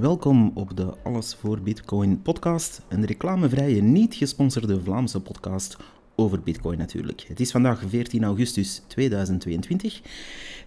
[0.00, 5.76] Welkom op de Alles voor Bitcoin podcast, een reclamevrije, niet gesponsorde Vlaamse podcast
[6.16, 7.24] over Bitcoin natuurlijk.
[7.28, 10.00] Het is vandaag 14 augustus 2022.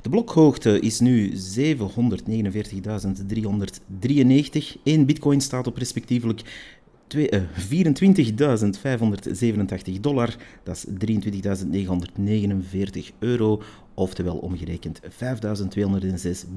[0.01, 1.35] De blokhoogte is nu 749.393.
[4.83, 6.41] Eén Bitcoin staat op respectievelijk
[7.15, 7.19] 24.587
[10.01, 10.91] dollar, dat is 23.949
[13.19, 13.61] euro,
[13.93, 15.07] oftewel omgerekend 5.206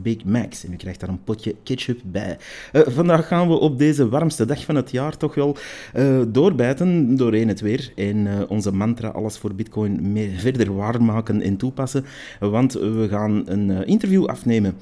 [0.02, 0.64] Big Macs.
[0.64, 2.38] En u krijgt daar een potje ketchup bij.
[2.72, 5.56] Uh, vandaag gaan we op deze warmste dag van het jaar toch wel
[5.96, 11.56] uh, doorbijten doorheen het weer en onze mantra alles voor Bitcoin meer, verder waarmaken en
[11.56, 12.04] toepassen,
[12.40, 14.74] want we gaan een interview afnemen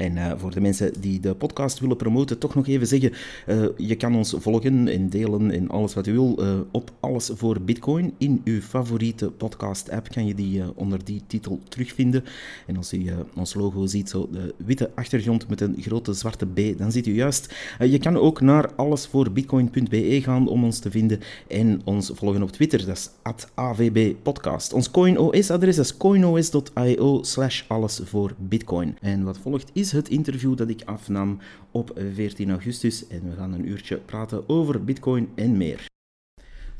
[0.00, 3.12] en uh, voor de mensen die de podcast willen promoten, toch nog even zeggen:
[3.46, 7.30] uh, je kan ons volgen en delen en alles wat u wil uh, op Alles
[7.34, 8.14] voor Bitcoin.
[8.18, 12.24] In uw favoriete podcast-app kan je die onder die titel terugvinden.
[12.66, 16.78] En als u ons logo ziet, zo de witte achtergrond met een grote zwarte B,
[16.78, 17.54] dan ziet u juist.
[17.78, 22.86] je kan ook naar allesvoorbitcoin.be gaan om ons te vinden en ons volgen op Twitter.
[22.86, 23.10] Dat is
[23.54, 24.72] @avbpodcast.
[24.72, 28.96] Ons CoinOS-adres is coinos.io slash alles voor Bitcoin.
[29.00, 31.38] En wat volgt is het interview dat ik afnam
[31.70, 33.06] op 14 augustus.
[33.06, 35.88] En we gaan een uurtje praten over Bitcoin en meer.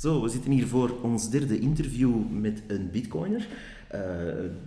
[0.01, 3.47] Zo, we zitten hier voor ons derde interview met een Bitcoiner.
[3.95, 4.01] Uh,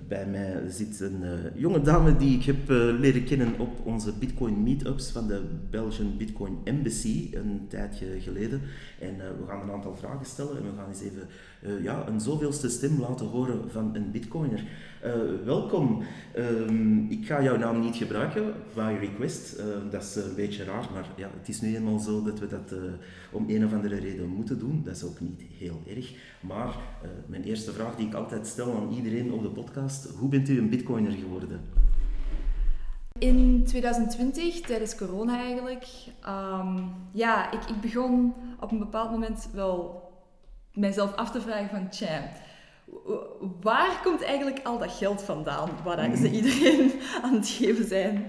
[0.07, 4.13] bij mij zit een uh, jonge dame die ik heb uh, leren kennen op onze
[4.17, 8.61] Bitcoin meetups van de Belgian Bitcoin Embassy een tijdje geleden.
[8.99, 11.27] En we gaan een aantal vragen stellen en we gaan eens even
[11.81, 14.63] ja, een zoveelste stem laten horen van een Bitcoiner.
[15.45, 16.03] welkom.
[16.33, 19.61] Ehm, ik ga jouw naam niet gebruiken by request.
[19.91, 22.73] dat is een beetje raar, maar ja, het is nu eenmaal zo dat we dat
[23.31, 24.81] om een of andere reden moeten doen.
[24.83, 26.13] Dat is ook niet heel erg.
[26.41, 26.75] Maar
[27.25, 30.09] mijn eerste vraag die ik altijd stel aan iedereen op de podcast.
[30.17, 31.59] Hoe bent u een bitcoiner geworden?
[33.19, 35.85] In 2020, tijdens corona eigenlijk,
[36.27, 40.02] um, ja, ik, ik begon op een bepaald moment wel
[40.73, 42.29] mijzelf af te vragen van, tja,
[43.61, 46.33] waar komt eigenlijk al dat geld vandaan, waar ze mhm.
[46.33, 46.91] iedereen
[47.23, 48.27] aan het geven zijn?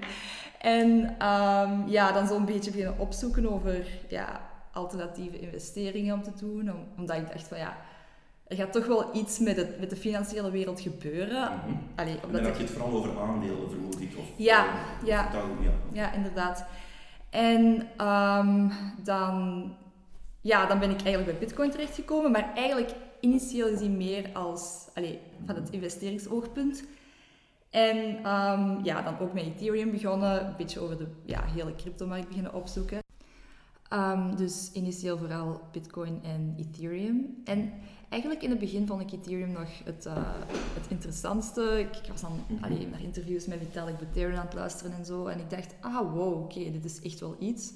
[0.60, 4.40] En um, ja, dan zo'n beetje beginnen opzoeken over ja,
[4.72, 7.76] alternatieve investeringen om te doen, omdat ik dacht van ja,
[8.46, 11.52] er gaat toch wel iets met, het, met de financiële wereld gebeuren.
[11.52, 11.78] Mm -hmm.
[11.94, 14.18] Allee, omdat dan heb je het vooral over aandelen, vermoed ik.
[14.18, 14.66] Of, ja,
[15.04, 15.30] ja.
[15.32, 15.72] ja.
[15.92, 16.66] ja, inderdaad.
[17.30, 18.72] En um,
[19.02, 19.72] dan,
[20.44, 24.88] ja, dan ben ik eigenlijk bij Bitcoin terechtgekomen, maar eigenlijk initieel gezien meer als
[25.44, 26.84] van het investeringsoogpunt.
[27.70, 32.28] En um, ja, dan ook met Ethereum begonnen, een beetje over de ja, hele cryptomarkt
[32.28, 32.98] beginnen opzoeken.
[33.92, 37.40] Um, dus initieel vooral Bitcoin en Ethereum.
[37.44, 37.72] En
[38.08, 40.14] eigenlijk in het begin vond ik Ethereum nog het, uh,
[40.74, 41.80] het interessantste.
[41.80, 45.26] Ik, was dan mm alleen naar interviews met Vitalik Buterin aan het luisteren en zo.
[45.26, 47.72] En ik dacht, ah wow, oké, dit is echt wel iets.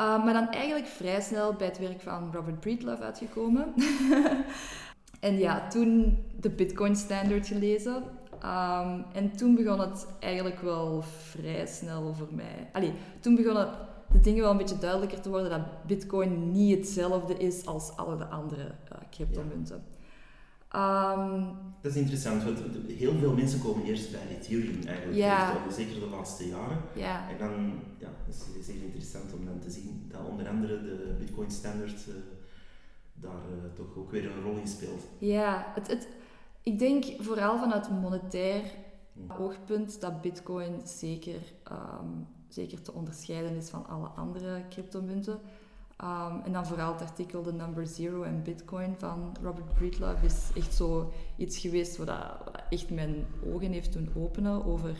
[0.00, 3.74] Uh, maar dan eigenlijk vrij snel bij het werk van Robert Breedlove uitgekomen.
[5.20, 8.02] en ja, toen de Bitcoin Standard gelezen.
[8.44, 12.68] Um, en toen begon het eigenlijk wel vrij snel voor mij.
[12.72, 13.68] Allee, toen begon het
[14.12, 18.16] de dingen wel een beetje duidelijker te worden dat Bitcoin niet hetzelfde is als alle
[18.16, 19.82] de andere uh, cryptomunten.
[20.74, 22.58] Um, dat is interessant, want
[22.88, 25.70] heel veel mensen komen eerst bij Ethereum eigenlijk, ja.
[25.70, 26.78] zeker de laatste jaren.
[26.94, 27.28] Ja.
[27.30, 31.16] En dan ja, is het zeer interessant om dan te zien dat onder andere de
[31.18, 32.14] Bitcoin Standard uh,
[33.14, 35.02] daar uh, toch ook weer een rol in speelt.
[35.18, 36.08] Ja, het, het,
[36.62, 38.62] ik denk vooral vanuit monetair
[39.12, 39.42] hm.
[39.42, 41.40] oogpunt dat Bitcoin zeker
[41.72, 45.40] um, zeker te onderscheiden is van alle andere cryptomunten.
[46.02, 50.50] Um, en dan vooral het artikel The Number Zero en Bitcoin van Robert Breedlove is
[50.54, 54.96] echt zo iets geweest wat, dat, echt mijn ogen heeft doen openen over...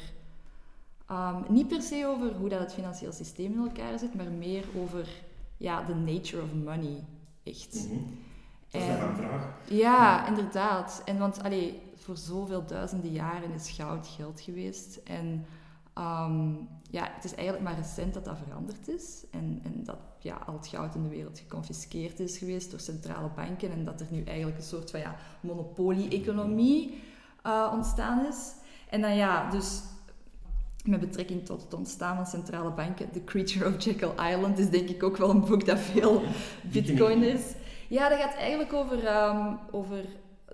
[1.10, 4.64] Um, niet per se over hoe dat het financieel systeem in elkaar zit, maar meer
[4.76, 5.08] over
[5.56, 7.04] ja, the nature of money.
[7.42, 7.74] Echt.
[7.74, 8.18] Mm -hmm.
[8.70, 9.48] Dat is een vraag.
[9.68, 11.02] Ja, inderdaad.
[11.04, 14.96] En want allee, voor zoveel duizenden jaren is goud geld geweest.
[14.96, 15.46] En
[15.98, 20.42] Um, ja, het is eigenlijk maar recent dat dat veranderd is en, en dat ja,
[20.46, 24.06] al het goud in de wereld geconfiskeerd is geweest door centrale banken en dat er
[24.10, 27.02] nu eigenlijk een soort van ja, monopolie-economie
[27.46, 28.52] uh, ontstaan is.
[28.90, 29.82] En dan ja, dus
[30.84, 34.88] met betrekking tot het ontstaan van centrale banken, The Creature of Jekyll Island is denk
[34.88, 36.22] ik ook wel een boek dat veel
[36.72, 37.42] bitcoin is.
[37.88, 40.04] Ja, dat gaat eigenlijk over, um, over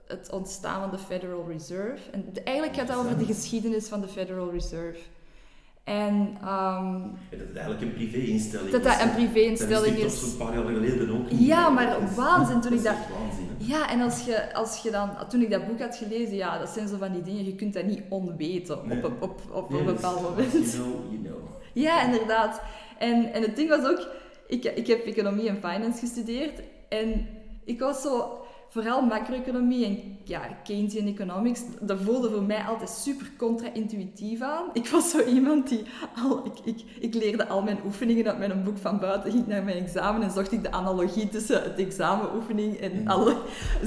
[0.06, 2.10] het ontstaan van de Federal Reserve.
[2.10, 5.00] En eigenlijk gaat het over de geschiedenis van de Federal Reserve.
[5.90, 10.02] En, um, dat het eigenlijk een privé-instelling Dat dat een privé-instelling is.
[10.02, 11.46] Dat is een paar jaar geleden ook niet.
[11.46, 12.94] Ja, maar waanzin toen ik dat...
[12.94, 15.10] Waanzin, ja, en als je, als je dan...
[15.28, 17.74] Toen ik dat boek had gelezen, ja, dat zijn zo van die dingen, je kunt
[17.74, 20.52] dat niet onweten op, op, op, op, een bepaald moment.
[20.52, 21.38] You know, you know.
[21.72, 22.62] Ja, inderdaad.
[22.98, 24.08] En, en het ding was ook,
[24.46, 27.26] ik, ik heb economie en finance gestudeerd en
[27.64, 33.30] ik was zo vooral macro-economie en ja, Keynesian economics, dat voelde voor mij altijd super
[33.38, 34.64] contra-intuïtief aan.
[34.72, 35.82] Ik was zo iemand die
[36.24, 36.44] al...
[36.44, 39.84] Ik, ik, ik leerde al mijn oefeningen uit mijn boek van buiten, ging naar mijn
[39.84, 43.08] examen en zocht ik de analogie tussen het examenoefening en mm.
[43.08, 43.36] alle...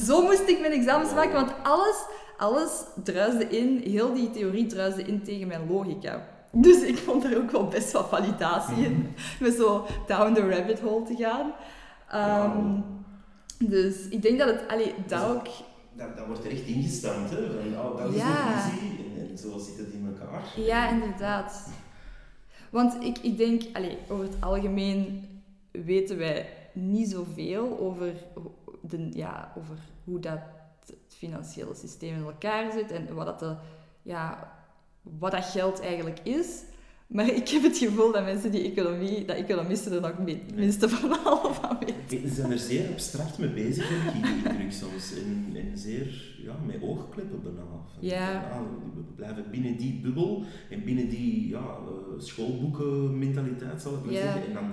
[0.05, 2.05] Zo moest ik mijn examens maken, want alles,
[2.37, 6.27] alles druisde in, heel die theorie druisde in tegen mijn logica.
[6.51, 9.13] Dus ik vond er ook wel best wat validatie in, mm.
[9.39, 11.51] met zo down the rabbit hole te gaan.
[12.09, 12.81] Ehm,
[13.59, 15.47] dus ik denk dat het, allee, dat ook...
[15.95, 17.61] Dat, dat wordt er echt ingestampt, hè?
[17.61, 18.53] Van, oh, dat is ja.
[18.53, 20.53] de visie en, en, zo zit het in elkaar.
[20.55, 21.69] Ja, inderdaad.
[22.69, 25.27] Want ik, ik denk, allee, over het algemeen
[25.71, 28.13] weten wij niet zoveel over,
[28.81, 30.39] de, ja, over hoe dat
[30.85, 33.55] het financiële systeem in elkaar zit en wat dat, de,
[34.01, 34.53] ja,
[35.01, 36.61] wat dat geld eigenlijk is.
[37.13, 40.89] Maar ik heb het gevoel dat mensen die economie, dat economisten er nog het minste
[40.89, 42.29] van al van weten.
[42.29, 45.13] Ze zijn er zeer abstract mee bezig, heb ik indruk soms.
[45.13, 47.61] En, en zeer ja, met oogkleppen bijna.
[47.99, 48.61] Ja.
[48.95, 54.45] We blijven binnen die bubbel en binnen die ja, uh, schoolboekenmentaliteit, zal ik maar zeggen.
[54.45, 54.71] En dan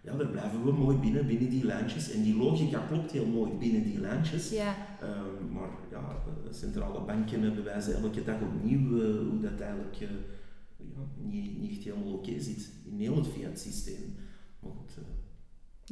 [0.00, 2.10] ja, daar blijven we mooi binnen, binnen die lijntjes.
[2.10, 4.50] En die logica klopt heel mooi binnen die lijntjes.
[4.50, 4.74] Ja.
[5.02, 5.08] Uh,
[5.52, 10.37] maar ja, centrale banken bewijzen elke dag opnieuw uh, hoe dat eigenlijk uh, ja,
[11.16, 14.14] niet, niet helemaal oké zit in heel het fiat-systeem.
[14.60, 14.98] Goed.
[14.98, 15.04] Uh.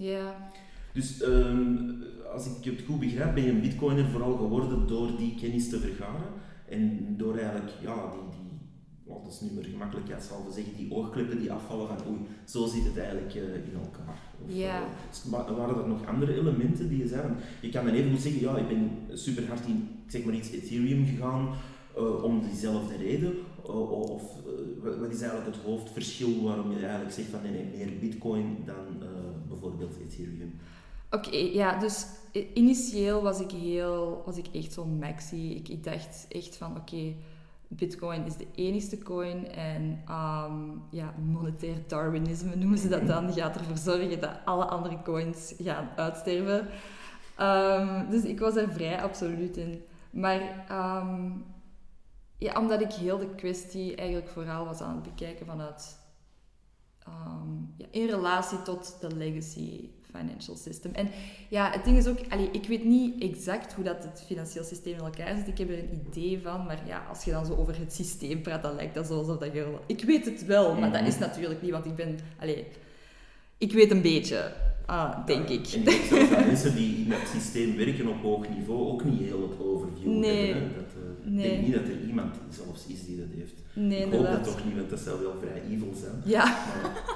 [0.06, 0.50] Ja.
[0.92, 5.34] Dus um, als ik het goed begrijp, ben je een bitcoiner vooral geworden door die
[5.34, 6.32] kennis te vergaren
[6.68, 8.46] en door eigenlijk ja, die, die
[9.06, 12.84] want dat is nu maar gemakkelijkheidshalve zeggen, die oogklippen die afvallen van oei, zo zit
[12.84, 14.18] het eigenlijk uh, in elkaar.
[14.44, 14.82] Of, ja.
[15.26, 17.22] Uh, waren er nog andere elementen die je zei?
[17.60, 20.50] Je kan dan even goed zeggen, ja, ik ben super hard in, zeg maar iets,
[20.50, 21.48] Ethereum gegaan
[21.98, 23.34] uh, om diezelfde reden.
[23.68, 24.22] Of
[24.80, 29.08] wat is eigenlijk het hoofdverschil waarom je eigenlijk zegt van nee, nee meer bitcoin dan
[29.48, 30.60] bijvoorbeeld Ethereum?
[31.10, 32.06] Oké, ja, dus
[32.54, 35.54] initieel was ik heel, was ik echt zo'n maxi.
[35.54, 37.14] Ik, ik dacht echt van oké,
[37.68, 43.56] Bitcoin is de enige coin en um, ja, monetair Darwinisme noemen ze dat dan, gaat
[43.56, 46.68] ervoor zorgen dat alle andere coins gaan uitsterven.
[47.40, 49.82] Um, dus ik was er vrij absoluut in.
[50.10, 51.44] Maar um,
[52.38, 55.98] ja, omdat ik heel de kwestie eigenlijk vooral was aan het bekijken vanuit
[57.76, 60.92] ja, in relatie tot de legacy financial system.
[60.94, 61.08] En
[61.48, 64.94] ja, het ding is ook, allee, ik weet niet exact hoe dat het financieel systeem
[64.94, 65.48] in elkaar zit.
[65.48, 68.42] Ik heb er een idee van, maar ja, als je dan zo over het systeem
[68.42, 69.74] praat, dan lijkt dat zo alsof dat je...
[69.86, 71.10] Ik weet het wel, maar dat mhm.
[71.10, 72.18] is natuurlijk niet, want ik ben...
[72.38, 72.66] Allee,
[73.58, 74.52] ik weet een beetje,
[74.86, 75.66] ah, denk ik.
[75.66, 79.20] En ik denk dat mensen die in het systeem werken op hoog niveau ook niet
[79.20, 80.52] heel het overview nee.
[80.52, 80.74] hebben.
[80.74, 81.44] Dat, uh, nee.
[81.44, 83.60] Ik denk niet dat er iemand zelfs is die dat heeft.
[83.72, 86.22] Nee, ik hoop dat toch niet, want dat zou wel vrij evil zijn.
[86.24, 86.44] Ja.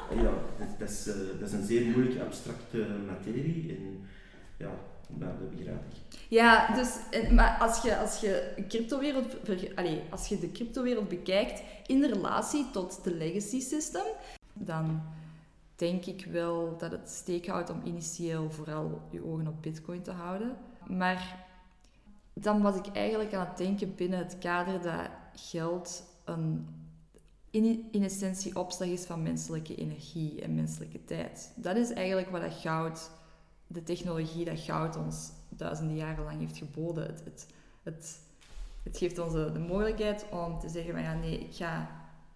[0.08, 0.32] Maar ja,
[0.78, 3.76] dat, is, uh, dat is een zeer moeilijke, abstracte materie.
[3.76, 4.00] En
[4.56, 4.70] ja,
[5.18, 6.18] nou, dat begrijp ik.
[6.28, 6.98] Ja, dus,
[7.30, 9.36] maar als je, als je, cryptowereld,
[9.74, 14.04] allez, als je de cryptowereld bekijkt in relatie tot de legacy system,
[14.52, 15.02] dan
[15.76, 20.10] denk ik wel dat het steek houdt om initieel vooral je ogen op bitcoin te
[20.10, 20.56] houden.
[20.86, 21.48] Maar
[22.40, 26.66] dan was ik eigenlijk aan het denken binnen het kader dat geld een,
[27.50, 31.52] in, in essentie opslag is van menselijke energie en menselijke tijd.
[31.56, 33.10] Dat is eigenlijk wat dat goud,
[33.66, 37.06] de technologie dat goud ons duizenden jaren lang heeft geboden.
[37.06, 37.46] Het, het,
[37.82, 38.20] het,
[38.82, 41.90] het geeft ons de, mogelijkheid om te zeggen van ja, nee, ik ga,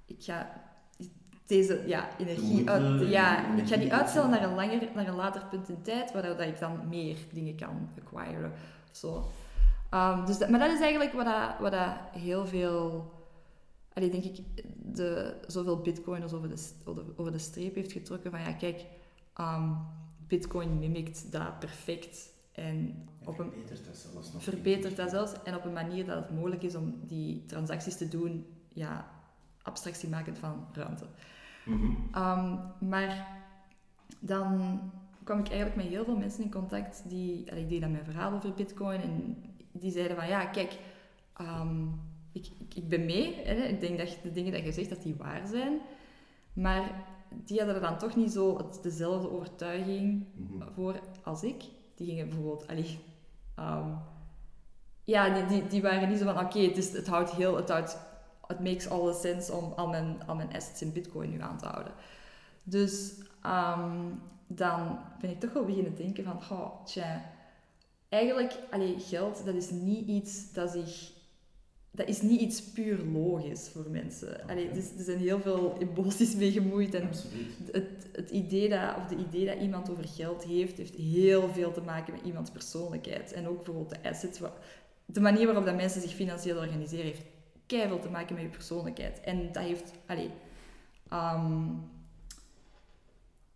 [0.06, 0.62] ik ga
[1.46, 5.46] deze ja, energie uit, ja, ik ga die uitstellen naar een, langer, naar een later
[5.46, 8.52] punt in tijd, waardoor dat ik dan meer dingen kan acquiren.
[8.90, 9.30] Zo.
[9.94, 13.12] Um, dus dat, maar dat is eigenlijk wat, dat, wat dat heel veel
[13.94, 14.38] allee, denk ik,
[14.76, 16.72] de, zoveel bitcoiners over de,
[17.16, 18.84] over de streep heeft getrokken van ja, kijk,
[19.40, 19.76] um,
[20.28, 22.32] bitcoin mimikt dat perfect.
[22.52, 24.42] En op een, verbetert dat zelfs nog.
[24.42, 25.32] Verbetert dat zelfs.
[25.42, 29.08] En op een manier dat het mogelijk is om die transacties te doen, ja,
[29.62, 31.06] abstractie maken van ruimte.
[31.64, 31.84] Mhm.
[32.14, 33.42] um, maar
[34.20, 34.80] dan
[35.24, 38.32] kwam ik eigenlijk met heel veel mensen in contact die, ik deed dan mijn verhaal
[38.32, 39.36] over bitcoin en
[39.80, 40.78] die zeiden van ja, kijk,
[41.40, 42.00] um,
[42.32, 43.34] ik, ik, ben mee.
[43.44, 43.54] Hè.
[43.54, 45.80] Ik denk dat de dingen die je zegt, dat die waar zijn.
[46.52, 50.72] Maar die hadden er dan toch niet zo het, dezelfde overtuiging mhm.
[50.72, 51.64] voor als ik.
[51.94, 52.68] Die gingen bijvoorbeeld...
[52.68, 52.98] Allee,
[53.54, 53.88] ehm,
[55.04, 56.44] ja, die, die, die, waren niet zo van...
[56.44, 57.56] Oké, het, het houdt heel...
[57.56, 57.98] Het houdt...
[58.46, 61.58] Het makes all the sense om al mijn, al mijn assets in bitcoin nu aan
[61.58, 61.92] te houden.
[62.62, 64.10] Dus ehm,
[64.46, 66.58] dan ben ik toch wel beginnen denken van...
[66.58, 67.33] Oh, tja,
[68.08, 71.12] eigenlijk, allee, geld, dat is niet iets dat zich
[71.94, 74.46] dat is niet iets puur logisch voor mensen.
[74.46, 76.94] Allee, dus, er zijn heel veel emoties mee gemoeid.
[76.94, 77.08] En
[77.72, 81.72] het, het, idee dat, of de idee dat iemand over geld heeft, heeft heel veel
[81.72, 83.32] te maken met iemands persoonlijkheid.
[83.32, 84.40] En ook bijvoorbeeld de assets.
[85.04, 87.24] De manier waarop dat mensen zich financieel organiseren, heeft
[87.66, 89.20] keihard te maken met je persoonlijkheid.
[89.20, 89.92] En dat heeft...
[90.06, 90.30] Allee,
[91.08, 91.66] ehm,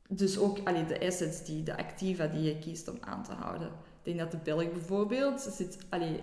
[0.08, 3.70] dus ook allee, de assets, die, de activa die je kiest om aan te houden.
[4.08, 5.78] Denk dat de Belg bijvoorbeeld zit...
[5.88, 6.20] Allee,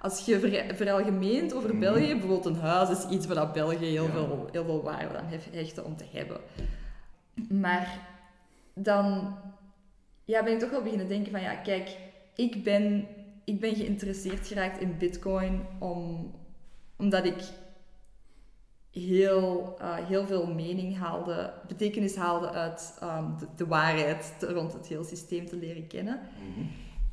[0.00, 0.40] als je
[0.74, 1.78] veralgemeent over mhm.
[1.78, 5.26] België, bijvoorbeeld een huis is iets waar dat België heel, veel, heel veel waarde aan
[5.26, 6.40] heeft hechten om te hebben.
[7.48, 8.08] Maar
[8.74, 9.36] dan
[10.24, 11.96] ja, ben ik toch wel beginnen denken van ja, kijk,
[12.34, 13.06] ik ben,
[13.44, 16.30] ik ben geïnteresseerd geraakt in bitcoin om,
[16.96, 17.42] omdat ik
[18.90, 24.86] heel, uh, heel veel mening haalde, betekenis haalde uit um, de, de, waarheid rond het
[24.86, 26.20] hele systeem te leren kennen.
[26.38, 26.66] Mhm.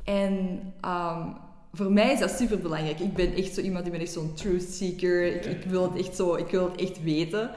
[0.10, 1.36] En um,
[1.74, 3.00] voor mij is dat super belangrijk.
[3.00, 5.36] Ik ben echt zo iemand, ik ben echt zo'n truth seeker.
[5.36, 7.51] Ik, ik, wil het echt zo, ik wil het echt weten.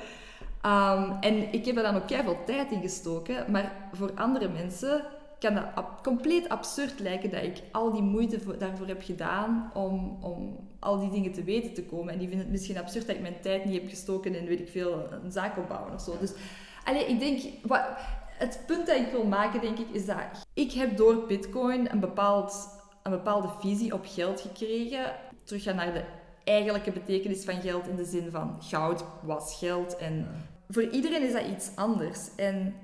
[0.67, 5.05] Um, en ik heb er dan ook veel tijd in gestoken, maar voor andere mensen
[5.39, 5.65] kan dat
[6.03, 11.11] compleet absurd lijken dat ik al die moeite daarvoor heb gedaan om, om al die
[11.11, 12.13] dingen te weten te komen.
[12.13, 14.61] En die vinden het misschien absurd dat ik mijn tijd niet heb gestoken in, weet
[14.61, 16.17] ik veel, een zaak opbouwen of zo.
[16.21, 16.33] Dus
[16.85, 17.83] allee, ik denk, wat,
[18.43, 20.17] het punt dat ik wil maken, denk ik, is dat
[20.55, 25.13] ik heb door Bitcoin een bepaald een bepaalde visie op geld gekregen.
[25.45, 26.05] Terug gaan naar de
[26.45, 29.97] eigenlijke betekenis van geld in de zin van goud was geld.
[29.97, 30.29] En
[30.69, 32.35] voor iedereen is dat iets anders.
[32.37, 32.75] En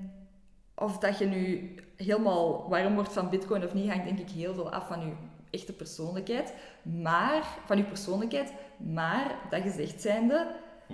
[0.75, 4.53] of dat je nu helemaal warm wordt van bitcoin of niet, hangt denk ik heel
[4.53, 5.13] veel af van je
[5.49, 6.53] echte persoonlijkheid.
[7.01, 8.53] Maar, van je persoonlijkheid.
[8.77, 10.55] Maar, dat gezegd zijnde,
[10.87, 10.93] hm.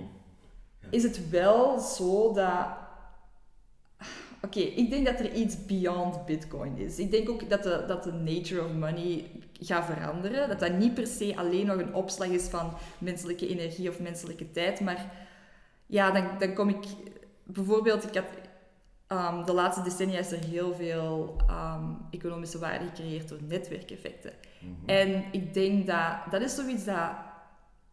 [0.90, 2.68] is het wel zo dat
[4.46, 7.00] Oké, ik denk dat er iets beyond Bitcoin is.
[7.00, 9.26] Ik denk ook dat de, dat de nature of money
[9.60, 10.50] gaat veranderen.
[10.50, 14.52] Dat dat niet per se alleen nog een opslag is van menselijke energie of menselijke
[14.52, 14.80] tijd.
[14.80, 15.12] Maar
[15.86, 16.86] ja, dan, dan kom ik...
[17.44, 18.26] Bijvoorbeeld, ik had...
[19.08, 24.34] Um, de laatste decennia is er heel veel um, economische waarde gecreëerd door netwerkeffecten.
[24.60, 24.90] Mhm.
[24.90, 26.32] En ik denk dat...
[26.32, 27.12] Dat is zoiets dat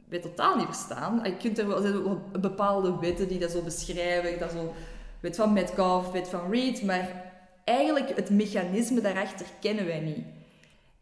[0.09, 1.21] wij totaal niet verstaan.
[1.25, 4.75] Je kunt er wel, er wel bepaalde wetten die dat zo beschrijven, dat zo
[5.23, 7.33] wet van Metcalfe, wet van Reed, maar
[7.64, 10.25] eigenlijk het mechanisme daarachter kennen wij niet.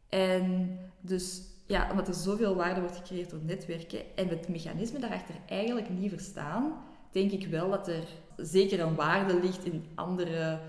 [0.08, 5.34] En dus, ja, omdat er zoveel waarde wordt gecreëerd door netwerken en het mechanisme daarachter
[5.46, 6.72] eigenlijk niet verstaan,
[7.12, 8.04] denk ik wel dat er
[8.36, 10.60] zeker een waarde ligt in andere,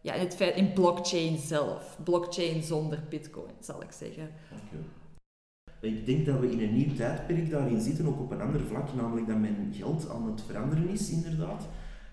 [0.00, 1.98] ja, in het feit, in blockchain zelf.
[2.04, 4.30] Blockchain zonder bitcoin, zal ik zeggen.
[5.80, 8.94] Ik denk dat we in een nieuw tijdperk daarin zitten, ook op een ander vlak,
[8.94, 11.68] namelijk dat men geld aan het veranderen is, inderdaad.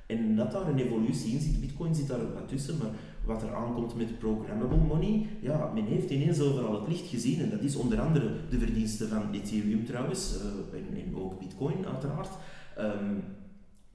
[0.07, 2.89] En dat daar een evolutie in zit, bitcoin zit daar ook wat tussen, maar
[3.25, 7.49] wat er aankomt met programmable money, ja, men heeft ineens overal het licht gezien en
[7.49, 10.37] dat is onder andere de verdiensten van Ethereum trouwens,
[10.73, 12.29] en, en, ook bitcoin uiteraard.
[12.75, 13.15] Ehm,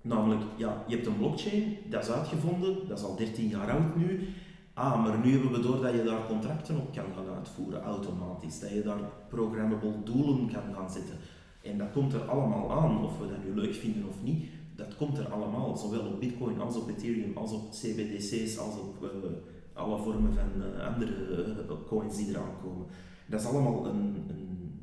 [0.02, 3.97] namelijk, ja, je hebt een blockchain, dat is uitgevonden, dat is al 13 jaar oud
[3.97, 4.28] nu.
[4.75, 8.61] Ah, maar nu hebben we door dat je daar contracten op kan gaan uitvoeren, automatisch.
[8.61, 11.16] Dat je daar programmable doelen kan gaan zetten.
[11.62, 14.45] En dat komt er allemaal aan, of we dat nu leuk vinden of niet
[14.76, 19.02] dat komt er allemaal, zowel op Bitcoin als op Ethereum, als op CBDC's, als op
[19.02, 19.31] uh,
[19.73, 22.87] alle vormen van uh, andere uh, coins die eraan komen.
[23.26, 24.81] Dat is allemaal een, een,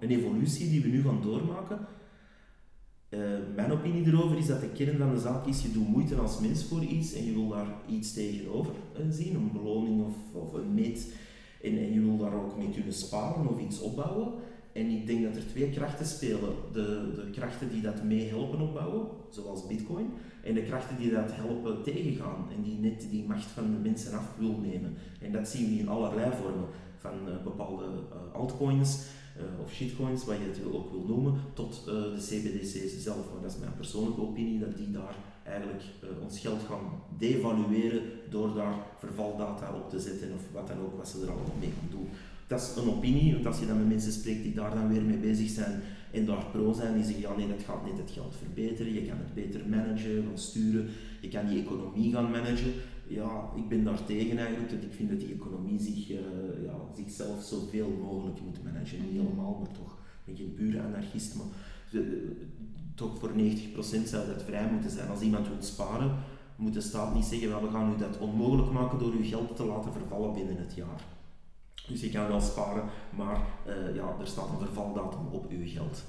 [0.00, 1.78] een evolutie die we nu gaan doormaken.
[3.54, 6.40] mijn opinie erover is dat de kern van de zaak is, je doet moeite als
[6.40, 8.74] mens voor iets en je wil daar iets tegenover
[9.10, 11.14] zien, een beloning of, of een meet.
[11.62, 14.32] En, en je wil daar ook mee kunnen sparen of iets opbouwen.
[14.72, 16.54] En ik denk dat er twee krachten spelen.
[16.72, 20.10] De, de krachten die dat mee helpen opbouwen, zoals bitcoin,
[20.42, 24.18] en de krachten die dat helpen tegengaan en die net die macht van de mensen
[24.18, 24.96] af wil nemen.
[25.20, 30.24] En dat zien we in allerlei vormen, van uh, bepaalde uh, altcoins uh, of shitcoins,
[30.24, 33.32] wat je het ook wil noemen, tot de CBDC's zelf.
[33.32, 35.82] Maar dat is mijn persoonlijke opinie, dat die daar eigenlijk
[36.22, 41.08] ons geld gaan devalueren door daar vervaldata op te zetten of wat dan ook, wat
[41.08, 42.08] ze er allemaal mee gaan doen
[42.52, 45.02] dat is een opinie, want als je dan met mensen spreekt die daar dan weer
[45.02, 45.80] mee bezig zijn
[46.10, 49.06] en daar pro zijn, die zeggen ja nee, dat gaat niet het geld verbeteren, je
[49.06, 50.88] kan het beter managen, gaan sturen,
[51.20, 52.72] je kan die economie gaan managen.
[53.06, 56.18] Ja, ik ben daar tegen eigenlijk, want ik vind dat die economie zich, uh,
[56.64, 58.98] ja, zichzelf zoveel mogelijk moet managen.
[59.02, 61.46] Niet helemaal, maar toch, ben geen pure anarchist, maar
[62.94, 65.08] toch voor 90% zou dat vrij moeten zijn.
[65.08, 66.10] Als iemand wil sparen,
[66.56, 69.64] moet de staat niet zeggen, we gaan u dat onmogelijk maken door uw geld te
[69.64, 71.02] laten vervallen binnen het jaar.
[71.88, 76.02] Dus je kan wel sparen, maar uh, ja, er staat een vervaldatum op uw geld.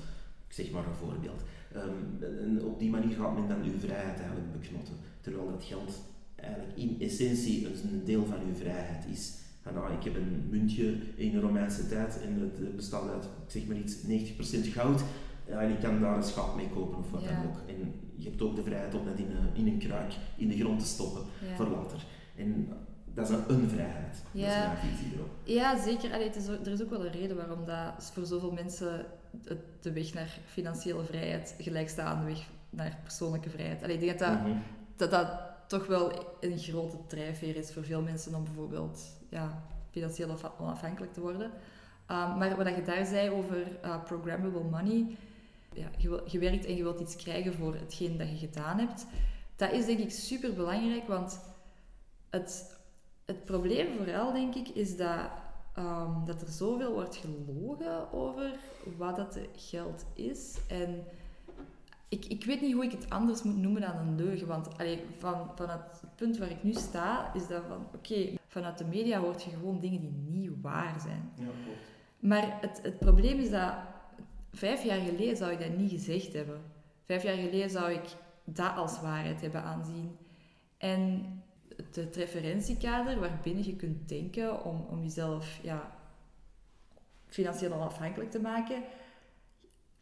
[0.48, 1.42] Ik zeg maar een voorbeeld.
[1.76, 4.96] Um, en op die manier gaat men dan uw vrijheid eigenlijk beknotten.
[5.22, 6.02] Terwijl dat geld
[6.36, 9.34] eigenlijk in essentie een deel van uw vrijheid is.
[9.64, 13.66] En, nou, ik heb een muntje in de Romeinse tijd en het bestaat uit, zeg
[13.66, 15.04] maar iets, 90% goud.
[15.48, 17.58] Ja, en ik kan daar een schat mee kopen of wat dan ook.
[17.68, 20.58] En je hebt ook de vrijheid om dat in een, in een kruik in de
[20.58, 21.22] grond te stoppen
[21.56, 22.06] voor later.
[23.30, 24.24] Dat is een, vrijheid.
[24.32, 24.70] Ja.
[24.70, 25.30] Dat is mijn visie erop.
[25.44, 26.14] Ja, zeker.
[26.14, 26.30] Allee,
[26.64, 29.06] er is ook wel een reden waarom dat voor zoveel mensen
[29.82, 33.84] de weg naar financiële vrijheid gelijk staat aan de weg naar persoonlijke vrijheid.
[33.84, 34.58] Allee, ik denk dat dat, mhm.
[34.96, 35.28] dat dat
[35.68, 41.22] toch wel een grote drijfveer is voor veel mensen om bijvoorbeeld ja, financieel onafhankelijk te
[41.22, 41.52] worden.
[42.08, 45.18] Um, maar wat je daar zei over uh, programmable money,
[45.74, 49.06] ja, je, je, werkt en je wilt iets krijgen voor hetgeen dat je gedaan hebt,
[49.56, 51.40] dat is denk ik super belangrijk, want
[52.30, 52.78] het,
[53.26, 55.30] het probleem vooral denk ik is dat,
[55.78, 58.56] um, dat er zoveel wordt gelogen over
[58.98, 60.58] wat dat geld is.
[60.68, 61.04] En
[62.10, 64.48] ik, ik weet niet hoe ik het anders moet noemen dan een leugen.
[64.48, 68.78] Want allee, van, van het punt waar ik nu sta, is dat van oké, vanuit
[68.78, 71.32] de media hoort je gewoon dingen die niet waar zijn.
[71.36, 71.78] Ja, klopt.
[72.20, 73.74] Maar het, het probleem is dat
[74.52, 76.62] vijf jaar geleden zou ik dat niet gezegd hebben.
[77.04, 78.04] Vijf jaar geleden zou ik
[78.44, 80.18] dat als waarheid hebben aanzien.
[80.78, 81.26] En
[81.76, 85.98] het, referentiekader waarbinnen je kunt denken om, om jezelf ja,
[87.26, 88.84] financieel onafhankelijk te maken,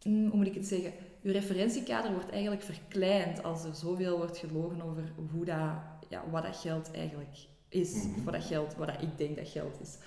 [0.04, 0.94] mm, hoe moet ik het zeggen?
[1.22, 5.74] Je referentiekader wordt eigenlijk verkleind als er zoveel wordt gelogen over hoe dat,
[6.10, 7.38] ja, wat dat geld eigenlijk
[7.70, 7.94] is.
[7.94, 9.98] Mm Wat dat geld, wat dat ik denk dat geld is.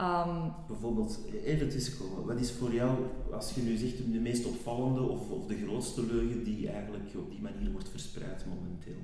[0.00, 2.26] Um, Bijvoorbeeld, even tussenkomen.
[2.26, 2.98] Wat is voor jou,
[3.32, 7.30] als je nu zegt, de meest opvallende of, of de grootste leugen die eigenlijk op
[7.30, 9.02] die manier wordt verspreid momenteel?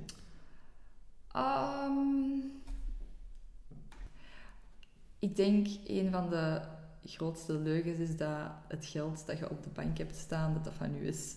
[1.36, 2.62] Um,
[5.18, 6.60] ik denk een van de
[7.04, 10.74] grootste leugens is dat het geld dat je op de bank hebt staan, dat dat
[10.74, 11.36] van u is.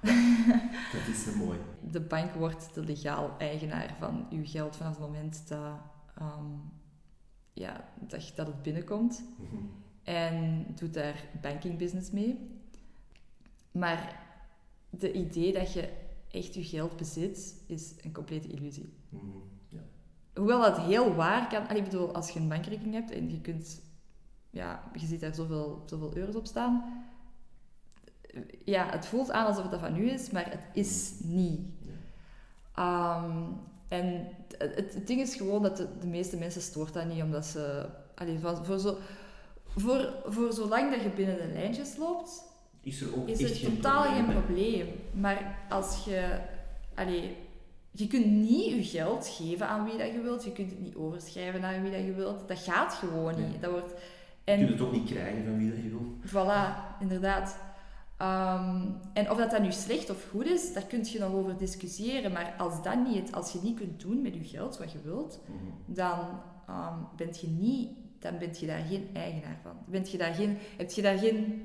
[0.92, 1.58] dat is een mooi.
[1.90, 5.78] De bank wordt de legaal eigenaar van uw geld vanaf het moment dat,
[6.20, 6.72] um,
[7.52, 9.24] ja, dat, dat het binnenkomt.
[9.38, 9.62] Mhm.
[10.02, 12.60] En doet daar banking business mee.
[13.70, 14.24] Maar
[14.90, 15.88] de idee dat je
[16.36, 18.92] echt je geld bezit, is een complete illusie.
[19.08, 19.26] Mhm,
[19.68, 19.80] ja.
[20.34, 21.76] Hoewel dat heel waar kan...
[21.76, 23.80] Ik bedoel, als je een bankrekening hebt en je kunt...
[24.50, 27.04] Ja, je ziet daar zoveel, zoveel euro's op staan.
[28.64, 31.60] Ja, het voelt aan alsof het van u is, maar het is niet.
[32.74, 33.42] Ehm,
[33.88, 37.46] en het, het, ding is gewoon dat de, de, meeste mensen stoort dat niet, omdat
[37.46, 37.88] ze...
[38.14, 38.96] Allee, voor, voor, zo,
[39.66, 42.44] voor, voor zolang dat je binnen de lijntjes loopt,
[42.86, 44.86] is er ook is er totaal geen probleem.
[45.12, 46.38] Maar als je...
[46.94, 47.36] Allee,
[47.90, 50.44] je kunt niet je geld geven aan wie dat je wilt.
[50.44, 52.48] Je kunt het niet overschrijven aan wie dat je wilt.
[52.48, 53.60] Dat gaat gewoon niet.
[53.60, 53.94] Dat wordt,
[54.44, 56.26] en, je kunt het ook niet krijgen van wie dat je wilt.
[56.26, 57.58] Voilà, inderdaad.
[58.16, 58.80] Ehm,
[59.12, 62.32] en of dat, dat nu slecht of goed is, daar kun je nog over discussiëren.
[62.32, 65.40] Maar als, dat niet, als je niet kunt doen met je geld wat je wilt,
[65.46, 65.94] mhm.
[65.94, 66.18] dan
[66.70, 69.76] um, bent je niet, dan bent je daar geen eigenaar van.
[69.86, 71.62] Bent je daar geen, heb je daar geen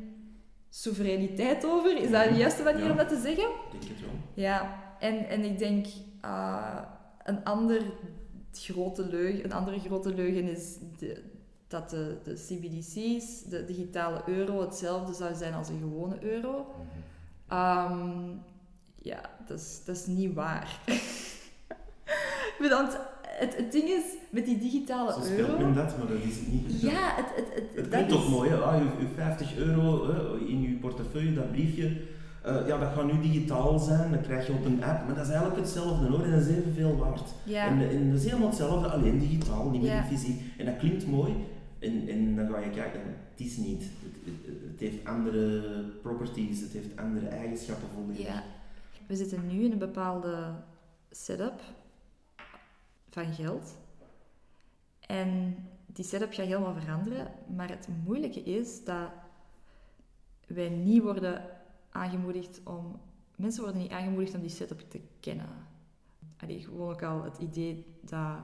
[0.74, 1.98] soevereiniteit over.
[1.98, 3.50] Is dat de juiste manier om dat te zeggen?
[3.50, 4.10] Ik denk het wel.
[4.34, 5.86] Ja, en, en ik denk
[6.26, 6.82] uh,
[7.24, 7.82] een, ander
[8.52, 11.24] grote leugen, een andere grote leugen is de,
[11.68, 16.76] dat de, de CBDC's, de digitale euro, hetzelfde zou zijn als een gewone euro.
[17.52, 18.42] Um,
[18.96, 20.80] ja, dat is, dat is niet waar.
[22.70, 22.98] Want
[23.42, 25.58] het, het ding is, met die digitale Zo euro...
[25.58, 26.82] men dat, maar dat is het niet.
[26.82, 27.26] Ja, het...
[27.36, 28.58] Het, het, het klinkt toch mooi, hè?
[28.58, 31.86] Ah, je, 50 euro in je portefeuille, dat briefje,
[32.46, 35.26] uh, ja, dat gaat nu digitaal zijn, dat krijg je op een app, maar dat
[35.26, 37.30] is eigenlijk hetzelfde hoor, en dat is evenveel waard.
[37.44, 37.68] Ja.
[37.68, 40.42] En, en dat is helemaal hetzelfde, alleen digitaal, niet meer fysiek.
[40.58, 41.34] En dat klinkt mooi,
[41.80, 43.02] en, en dan ga je kijken,
[43.32, 43.84] het is niet.
[43.84, 44.34] Het,
[44.72, 45.62] het, heeft andere
[46.02, 48.26] properties, het heeft andere eigenschappen volledig.
[48.26, 48.44] Ja.
[49.08, 50.36] We zitten nu in een bepaalde
[51.12, 51.62] setup
[53.12, 53.78] van geld.
[55.00, 59.10] En die setup gaat helemaal veranderen, maar het moeilijke is dat
[60.48, 61.44] wij niet worden
[61.90, 63.00] aangemoedigd om...
[63.36, 65.50] Mensen worden niet aangemoedigd om die setup te kennen.
[66.38, 68.38] Allee, gewoon ook al het idee dat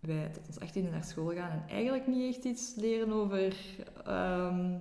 [0.00, 3.56] wij tot ons 18e naar school gaan en eigenlijk niet echt iets leren over...
[4.08, 4.80] Um,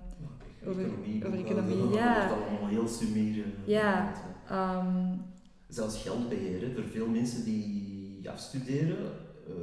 [0.65, 1.25] over economie.
[1.25, 2.27] Over economie, ja.
[2.27, 3.45] Dat allemaal heel sumier.
[3.65, 4.13] Ja.
[4.51, 5.21] Um,
[5.67, 7.90] Zelfs geldbeheer, voor veel mensen die
[8.29, 9.11] afstuderen,
[9.49, 9.55] uh,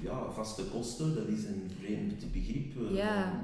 [0.00, 2.76] ja, vaste kosten, dat is een vreemd begrip.
[2.76, 3.40] Uh, ja.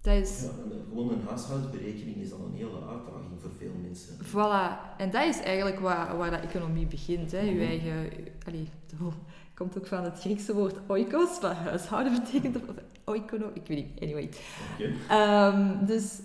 [0.00, 0.42] dat is...
[0.42, 0.50] Ja,
[0.88, 4.14] gewoon een huishoudberekening is dan een hele uitdaging voor veel mensen.
[4.24, 7.32] Voilà, en dat is eigenlijk waar, waar dat economie begint.
[7.32, 7.40] Hè.
[7.40, 7.60] Je mhm.
[7.60, 8.10] eigen,
[8.46, 8.68] allee,
[9.54, 12.62] komt ook van het Griekse woord oikos, wat huishouden betekent, of
[13.04, 14.30] oikono, ik weet niet, anyway.
[14.78, 15.48] Okay.
[15.48, 16.20] Um, dus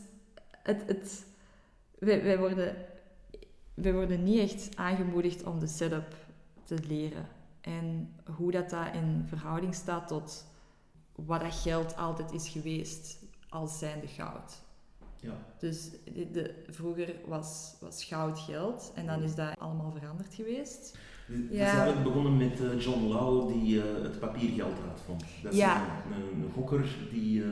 [0.64, 1.26] het, het,
[2.00, 2.76] wij, wij, worden,
[3.74, 6.16] wij worden niet echt aangemoedigd om de setup
[6.64, 7.28] te leren.
[7.62, 10.46] En hoe dat, dat in verhouding staat tot
[11.16, 13.18] wat dat geld altijd is geweest
[13.50, 14.62] als zijnde goud.
[15.20, 15.34] Ja.
[15.60, 20.98] Dus de, de- vroeger was, was goud geld en dan is dat allemaal veranderd geweest.
[21.26, 21.66] Het is Ja.
[21.72, 25.24] eigenlijk begonnen met eh, John Law die eh, het papiergeld uitvond.
[25.44, 25.82] Dat is Ja.
[26.06, 27.50] een, een, een gokker die eh,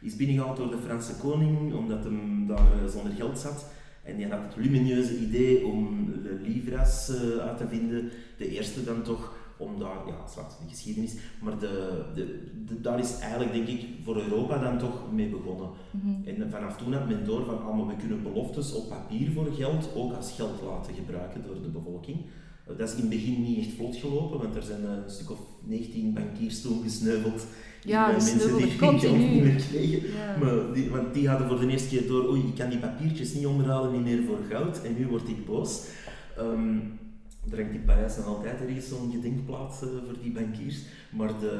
[0.00, 3.66] is binnengehaald door de Franse koning omdat hem daar zonder geld zat.
[4.02, 8.10] En die had het lumineuze idee om de livras uit te vinden.
[8.40, 12.24] De eerste dan toch, om daar, ja, zwart, de geschiedenis, maar de, de,
[12.66, 15.68] de- daar is eigenlijk denk ik voor Europa dan toch mee begonnen.
[15.90, 16.28] Mhm.
[16.28, 19.48] En vanaf toen had men door van, ah, maar we kunnen beloftes op papier voor
[19.56, 22.18] geld ook als geld laten gebruiken door de bevolking.
[22.66, 25.10] Eh, Dat is in het begin niet echt vlot gelopen, want er zijn eh, een
[25.10, 27.46] stuk of 19 bankiers toen gesneuveld.
[27.84, 30.08] Ja, Die, eh, mensen die geen geld niet meer kregen.
[30.12, 30.36] Ja.
[30.40, 33.34] Maar die, want die hadden voor de eerste keer door, oei, ik kan die papiertjes
[33.34, 34.82] niet omruilen, niet meer voor goud.
[34.84, 35.84] En nu word ik boos.
[36.38, 36.76] Ehm
[37.58, 40.82] hangt in Parijs nog altijd ergens zo'n gedenkplaats eh, voor die bankiers.
[41.10, 41.54] Maar de,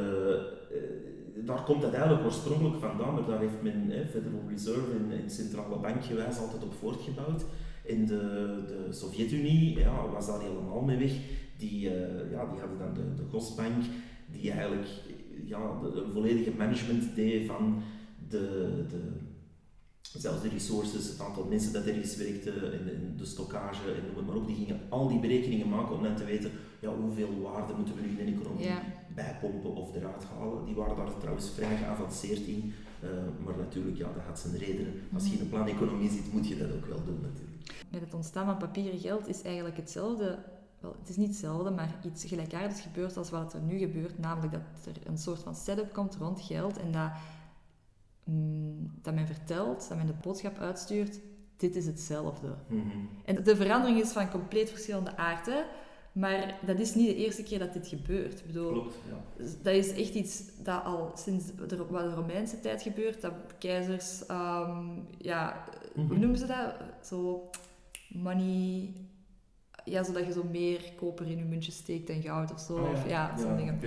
[0.70, 3.14] eh, daar komt het eigenlijk oorspronkelijk vandaan.
[3.14, 7.44] Maar daar heeft men Federal Reserve en, en centrale bankgewijs altijd op voortgebouwd.
[7.87, 8.18] En de,
[8.66, 11.12] de Sovjet-Unie ja, was daar helemaal mee weg.
[11.57, 13.85] Die, eh, ja, die hadden dan de, de Gosbank,
[14.33, 14.87] die eigenlijk
[15.44, 17.83] ja, de, een volledige management deed van
[18.29, 19.00] de, de,
[20.01, 24.17] zelfs de resources, het aantal mensen dat ergens werkte, en, en de stockage en noem
[24.17, 24.47] het maar op.
[24.47, 28.01] Die gingen al die berekeningen maken om net te weten ja, hoeveel waarde moeten we
[28.01, 28.83] nu in de economie Ja.
[29.15, 30.65] bijpompen of eruit halen.
[30.65, 32.73] Die waren daar trouwens vrij geavanceerd in.
[33.01, 33.09] Eh,
[33.45, 34.93] maar natuurlijk, ja, dat had zijn redenen.
[35.15, 37.85] Als je in een plan-economie zit, moet je dat ook wel doen natuurlijk.
[37.91, 40.39] Met het ontstaan van papieren geld is eigenlijk hetzelfde.
[40.81, 44.19] Wel, het is niet hetzelfde, maar iets gelijkaardigs gebeurt als wat er nu gebeurt.
[44.19, 47.11] Namelijk dat er een soort van setup komt rond geld en dat,
[48.31, 51.21] mm, dat men vertelt, dat men de boodschap uitstuurt,
[51.57, 52.55] dit is hetzelfde.
[52.69, 52.88] Mhm.
[53.25, 55.61] En de verandering is van compleet verschillende aard, hè.
[56.12, 58.38] Maar dat is niet de eerste keer dat dit gebeurt.
[58.40, 59.45] Ik bedoel, Klopt, ja.
[59.62, 63.21] dat is echt iets dat al sinds de, wat de Romeinse tijd gebeurt.
[63.21, 64.87] Dat keizers, ehm,
[65.19, 65.64] ja,
[65.95, 66.21] hoe Mhm.
[66.21, 66.75] noemen ze dat?
[67.07, 67.51] Zo
[68.09, 68.93] money,
[69.90, 72.76] ja, zodat je zo meer koper in je muntje steekt dan goud of zo.
[72.76, 73.79] Ah, Of ja, zo'n dingen.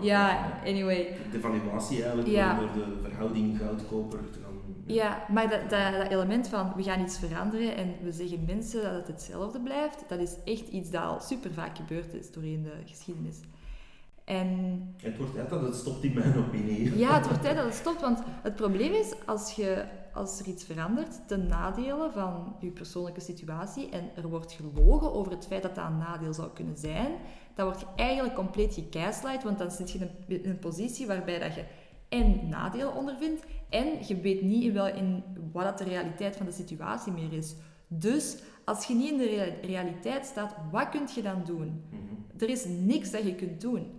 [0.00, 1.16] Ja, kwijt, anyway.
[1.32, 2.58] De valuatie eigenlijk, Ja.
[2.58, 4.56] door de verhouding goud-koper te gaan...
[4.86, 8.82] Ja, maar dat, dat, dat element van we gaan iets veranderen en we zeggen mensen
[8.82, 12.62] dat het hetzelfde blijft, dat is echt iets dat al super vaak gebeurd is doorheen
[12.62, 13.36] de geschiedenis.
[14.24, 14.48] En
[15.02, 16.98] Het wordt tijd dat het stopt in mijn opinie.
[16.98, 19.84] Ja, het wordt tijd dat het stopt, want het probleem is als, je,
[20.18, 25.32] als er iets verandert ten nadele van je persoonlijke situatie en er wordt gelogen over
[25.32, 27.12] het feit dat dat een nadeel zou kunnen zijn,
[27.54, 31.06] dan word je eigenlijk compleet gekeislight, want dan zit je in een, in een positie
[31.06, 31.64] waarbij dat je
[32.08, 36.46] en nadelen ondervindt en je weet niet in, wel, in wat dat de realiteit van
[36.46, 37.54] de situatie meer is.
[37.88, 41.82] Dus als je niet in de rea- realiteit staat, wat kun je dan doen?
[41.90, 42.42] Mhm.
[42.42, 43.96] Er is niks dat je kunt doen.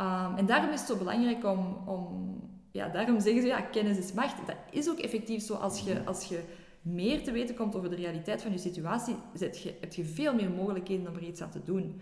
[0.00, 2.34] Um, en daarom is het zo belangrijk om, om...
[2.76, 4.46] Ja, daarom zeggen ze, ja, kennis is macht.
[4.46, 5.54] Dat is ook effectief zo.
[5.54, 6.40] Als je, als je
[6.82, 10.34] meer te weten komt over de realiteit van je situatie, zet je, heb je veel
[10.34, 12.00] meer mogelijkheden om er iets aan te doen.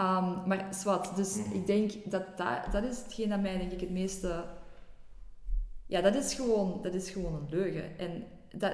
[0.00, 1.54] Um, maar zwart, dus Mhm.
[1.54, 4.44] ik denk dat, dat dat is hetgeen dat mij denk ik het meeste...
[5.86, 7.98] Ja, dat is gewoon, dat is gewoon een leugen.
[7.98, 8.72] En dat,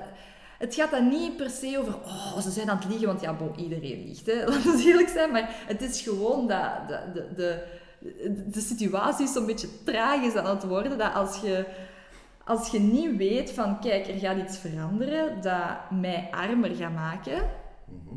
[0.59, 3.35] het gaat dan niet per se over, oh, ze zijn aan het liegen, want ja,
[3.37, 4.45] bon, iedereen liegt, hè.
[4.51, 5.31] laten we eerlijk zijn.
[5.31, 7.65] Maar het is gewoon dat de, de, de,
[8.47, 11.65] de situatie zo'n beetje traag is aan het worden, dat als je,
[12.45, 17.43] als je niet weet van, kijk, er gaat iets veranderen dat mij armer gaat maken,
[17.87, 18.17] Mhm.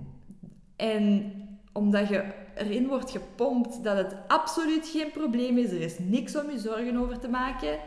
[0.75, 1.33] en
[1.73, 2.23] omdat je
[2.55, 6.97] erin wordt gepompt dat het absoluut geen probleem is, er is niks om je zorgen
[6.97, 7.77] over te maken,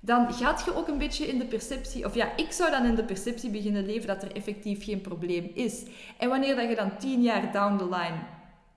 [0.00, 2.94] dan gaat je ook een beetje in de perceptie, of ja, ik zou dan in
[2.94, 5.84] de perceptie beginnen leven dat er effectief geen probleem is.
[6.18, 8.16] En wanneer dat je dan tien jaar down the line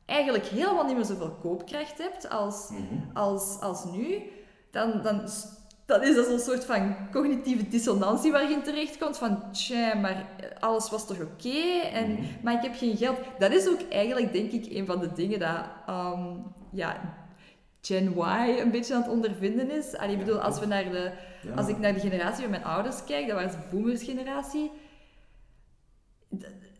[0.10, 3.18] eigenlijk helemaal niet meer zoveel koopkracht hebt als, Mhm.
[3.18, 4.22] als, als nu,
[4.72, 5.22] dan, dan,
[5.86, 9.18] dan is dat zo'n soort van cognitieve dissonantie waar je in terechtkomt.
[9.18, 10.26] Van, tja, maar
[10.60, 12.22] alles was toch oké, en Mhm.
[12.44, 13.18] maar ik heb geen geld.
[13.40, 16.36] Dat is ook eigenlijk, denk ik, een van de dingen dat ehm,
[16.72, 17.18] ja,
[17.82, 19.98] Gen Y een beetje aan het ondervinden is.
[19.98, 21.54] Allee, ik bedoel, als, we naar de, Ja.
[21.56, 24.72] als ik naar de generatie van mijn ouders kijk, dat was de boomersgeneratie,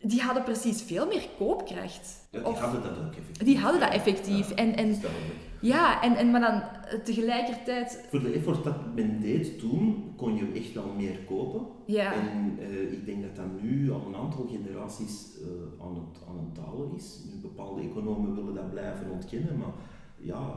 [0.02, 2.28] die hadden precies veel meer koopkracht.
[2.30, 3.46] Ja, die Of- hadden dat ook effectief.
[3.46, 4.48] die hadden dat effectief.
[4.48, 4.96] ja, En- en-.
[5.62, 8.04] Ja, en, en maar dan eh, tegelijkertijd...
[8.10, 11.60] Voor de effort dat men deed toen, kon je echt wel meer kopen.
[11.86, 16.22] Ja, En eh, ik denk dat dat nu al een aantal generaties eh, aan, het,
[16.28, 17.18] aan het dalen is.
[17.26, 19.72] Nu, bepaalde economen willen dat blijven ontkennen, maar
[20.16, 20.56] ja,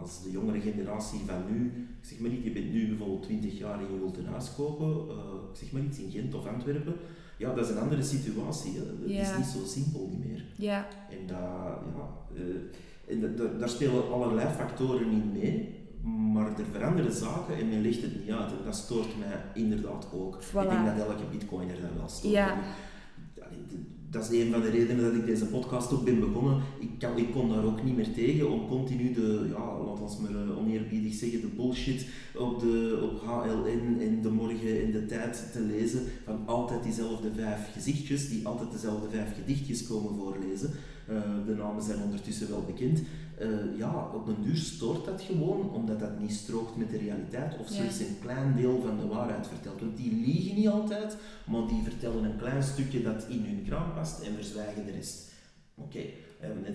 [0.00, 1.66] als de jongere generatie van nu,
[2.00, 4.54] ik zeg maar niet, je bent nu bijvoorbeeld 20 jaar en je wilt een huis
[4.54, 4.88] kopen,
[5.50, 6.94] ik zeg maar iets in Gent of Antwerpen,
[7.38, 8.72] ja, dat is een andere situatie.
[8.76, 9.20] Het Ja.
[9.20, 10.44] is niet zo simpel meer.
[10.56, 11.38] ja, En, dat,
[11.96, 15.82] ja, eh, en dat- daar- daar spelen allerlei factoren in mee.
[16.32, 18.50] Maar er veranderen zaken en men legt het niet uit.
[18.50, 20.34] En dat stoort mij inderdaad ook.
[20.36, 22.32] Ik denk dat elke bitcoiner dat wel stoort.
[22.34, 22.56] Ja
[24.14, 26.62] dat is een van de redenen dat ik deze podcast ook ben begonnen.
[26.78, 30.18] Ik, kan, ik kon daar ook niet meer tegen om continu de, ja, laat ons
[30.18, 35.06] maar uh, oneerbiedig zeggen, de bullshit op, de, op HLN en de morgen in de
[35.06, 40.70] tijd te lezen van altijd diezelfde vijf gezichtjes, die altijd dezelfde vijf gedichtjes komen voorlezen.
[41.10, 43.02] Uh, de namen zijn ondertussen wel bekend.
[43.40, 47.58] Uh, ja, op een duur stoort dat gewoon, omdat dat niet strookt met de realiteit
[47.58, 49.80] of slechts een klein deel van de waarheid vertelt.
[49.80, 51.16] Want die liegen niet altijd,
[51.46, 55.32] maar die vertellen een klein stukje dat in hun kraam past en verzwijgen de rest.
[55.74, 56.04] Oké,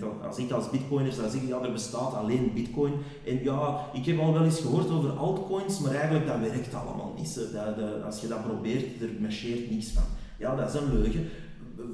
[0.02, 0.18] okay.
[0.28, 2.94] als ik als bitcoiner zou zeggen, ja, er bestaat alleen bitcoin.
[3.26, 7.14] En ja, ik heb al wel eens gehoord over altcoins, maar eigenlijk dat werkt allemaal
[7.18, 7.40] niet.
[7.54, 10.04] Dat, als je dat probeert, er marcheert niks van.
[10.38, 11.30] Ja, dat is een leugen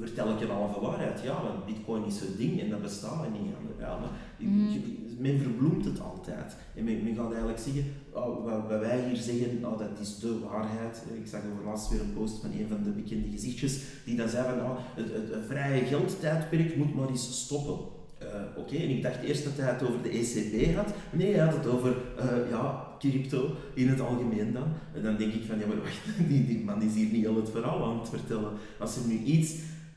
[0.00, 1.20] vertel ik een halve waarheid.
[1.22, 3.52] Ja, want bitcoin is zo'n ding en dat bestaat niet.
[3.78, 4.82] Ja, maar mm.
[5.18, 6.56] Men verbloemt het altijd.
[6.74, 10.38] En men, men gaat eigenlijk zeggen, oh, wat, wij hier zeggen, oh, dat is de
[10.38, 11.02] waarheid.
[11.14, 14.28] Ik zag over laatst weer een post van een van de bekende gezichtjes, die dan
[14.28, 17.94] zei van, oh, het, het, vrije geldtijdperk moet maar eens stoppen.
[18.22, 20.94] Uh, Oké, en ik dacht eerst dat hij het over de ECB had.
[21.12, 24.66] Nee, hij had het over uh, ja, crypto in het algemeen dan.
[24.94, 27.36] En dan denk ik van, ja maar wacht, die, die man is hier niet al
[27.36, 28.52] het verhaal aan het vertellen.
[28.78, 29.54] Als er nu iets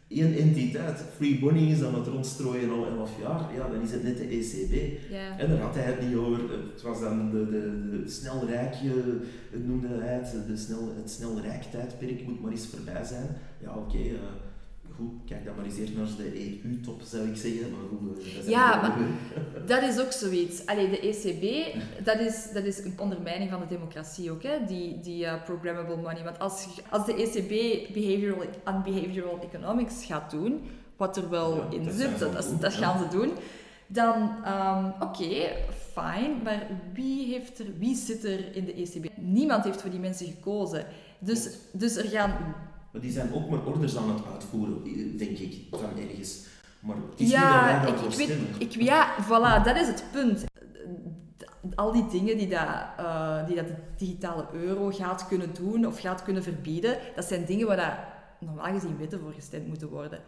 [0.10, 4.04] één entiteit, Free Bonnie is aan het rondstrooien al 11 jaar, ja, dan is het
[4.04, 5.00] net de ECB.
[5.12, 5.38] Ja.
[5.38, 6.40] En daar had hij het niet over.
[6.74, 8.92] Het was dan de, de, de snelrijkje,
[9.66, 13.28] noemde hij het, de snel, het snelrijktijdperk moet maar eens voorbij zijn.
[13.60, 13.80] Ja, oké.
[13.80, 14.49] Okay, uh, eh,
[15.30, 17.72] kijk dan maar eens eerst naar de EU-top, zou ik zeggen.
[17.72, 18.98] Maar goed, eh, dat ja, maar
[19.66, 20.66] dat is ook zoiets.
[20.66, 24.66] Allee, de ECB, dat is, dat is een ondermijning van de democratie ook, hè?
[24.68, 26.24] die, die uh, programmable money.
[26.24, 27.50] Want als, als de ECB
[27.94, 28.46] behavioral,
[28.84, 30.62] behavioral economics gaat doen,
[30.98, 33.32] wat er wel in zit, dat, dat, gaan ze doen,
[33.88, 35.56] dan um, oké, okay,
[35.92, 39.10] fijn, maar wie, heeft er, wie zit er in de ECB?
[39.16, 40.86] Niemand heeft voor die mensen gekozen.
[41.20, 42.32] Dus, dus er gaan
[42.92, 44.84] maar die zijn ook maar orders aan het uitvoeren,
[45.18, 46.46] denk ik, van ergens.
[46.80, 50.44] Maar het is ja, niet ik, ik weet, ik, Ja, voilà, dat is het punt.
[51.76, 52.68] Al die dingen die dat,
[53.00, 57.46] uh, die dat de digitale euro gaat kunnen doen of gaat kunnen verbieden, dat zijn
[57.46, 57.94] dingen waar dat
[58.40, 60.20] normaal gezien wetten voor gestemd moeten worden.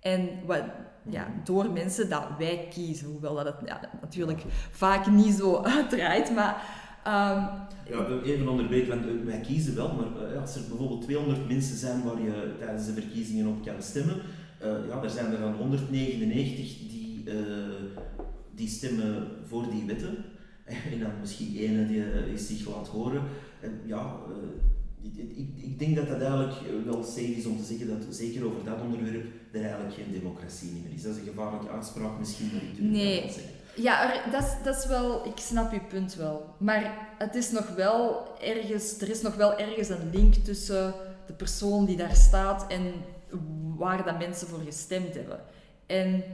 [0.00, 0.62] En wat,
[1.02, 1.44] ja, mhm.
[1.44, 6.62] door mensen dat wij kiezen, hoewel dat het ja, natuurlijk vaak niet zo uitdraait, maar
[7.06, 7.48] Um,
[7.88, 11.76] ja, even onderbreken, want eh, wij kiezen wel, maar uh, als er bijvoorbeeld 200 mensen
[11.76, 14.16] zijn waar je tijdens de verkiezingen op kan stemmen,
[14.62, 17.24] uh, ja, er zijn er dan 199 die,
[18.54, 20.16] die stemmen voor die wetten.
[20.92, 23.22] En dan misschien ene die zich laat horen.
[23.60, 24.16] En ja,
[25.02, 26.52] ik, ik, ik, denk dat dat eigenlijk
[26.84, 30.70] wel safe is om te zeggen dat zeker over dat onderwerp er eigenlijk geen democratie
[30.70, 31.02] meer is.
[31.02, 33.22] Dat is een gevaarlijke uitspraak misschien, maar ik durf nee.
[33.22, 33.59] dat zeggen.
[33.82, 35.26] Ja, dat, is, dat is wel...
[35.26, 36.54] Ik snap je punt wel.
[36.58, 39.00] Maar het is nog wel ergens...
[39.00, 40.94] Er is nog wel ergens een link tussen
[41.26, 42.92] de persoon die daar staat en
[43.76, 45.40] waar dat mensen voor gestemd hebben.
[45.86, 46.24] En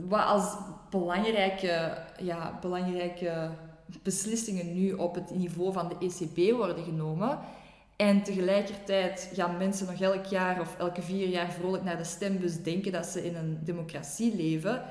[0.00, 0.56] wat als
[0.90, 3.50] belangrijke, ja, belangrijke
[4.02, 7.38] beslissingen nu op het niveau van de ECB worden genomen...
[7.96, 12.62] En tegelijkertijd gaan mensen nog elk jaar of elke vier jaar vrolijk naar de stembus
[12.62, 14.82] denken dat ze in een democratie leven.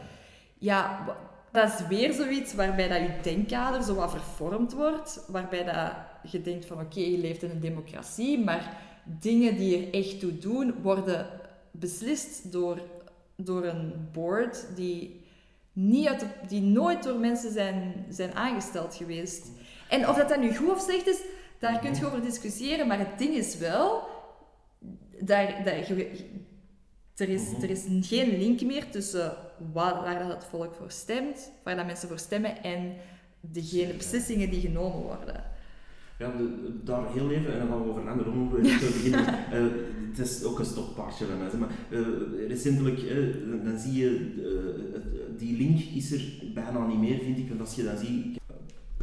[0.58, 1.06] Ja,
[1.54, 5.26] dat is weer zoiets waarbij dat je denkkader zo wat vervormd wordt.
[5.28, 9.94] Waarbij dat je denkt van oké, je leeft in een democratie, maar dingen die er
[9.94, 11.28] echt toe doen, worden
[11.72, 12.82] beslist door,
[13.36, 15.22] door een board die,
[15.74, 19.48] niet uit die nooit door mensen zijn, zijn aangesteld geweest.
[19.90, 21.22] En of dat, dat nu goed of slecht is,
[21.60, 22.88] daar kun je over discussiëren.
[22.88, 24.02] Maar het ding is wel,
[25.20, 25.86] daar, daar,
[27.16, 29.34] er is, er is geen link meer tussen
[29.74, 32.94] waar, waar dat het volk voor stemt, waar dat mensen voor stemmen en
[33.40, 35.44] degene beslissingen die genomen worden.
[36.20, 36.32] Ja,
[36.84, 39.26] daar heel even, en dan gaan we over een ander onderwerp beginnen.
[39.54, 39.72] uh,
[40.10, 41.50] het is ook een stokpaardje van mij.
[41.60, 44.32] Maar, uh, recentelijk, uh, dan zie je,
[45.38, 46.22] die link is er
[46.54, 47.48] bijna niet meer, vind ik.
[47.48, 48.40] Want als je dan ziet,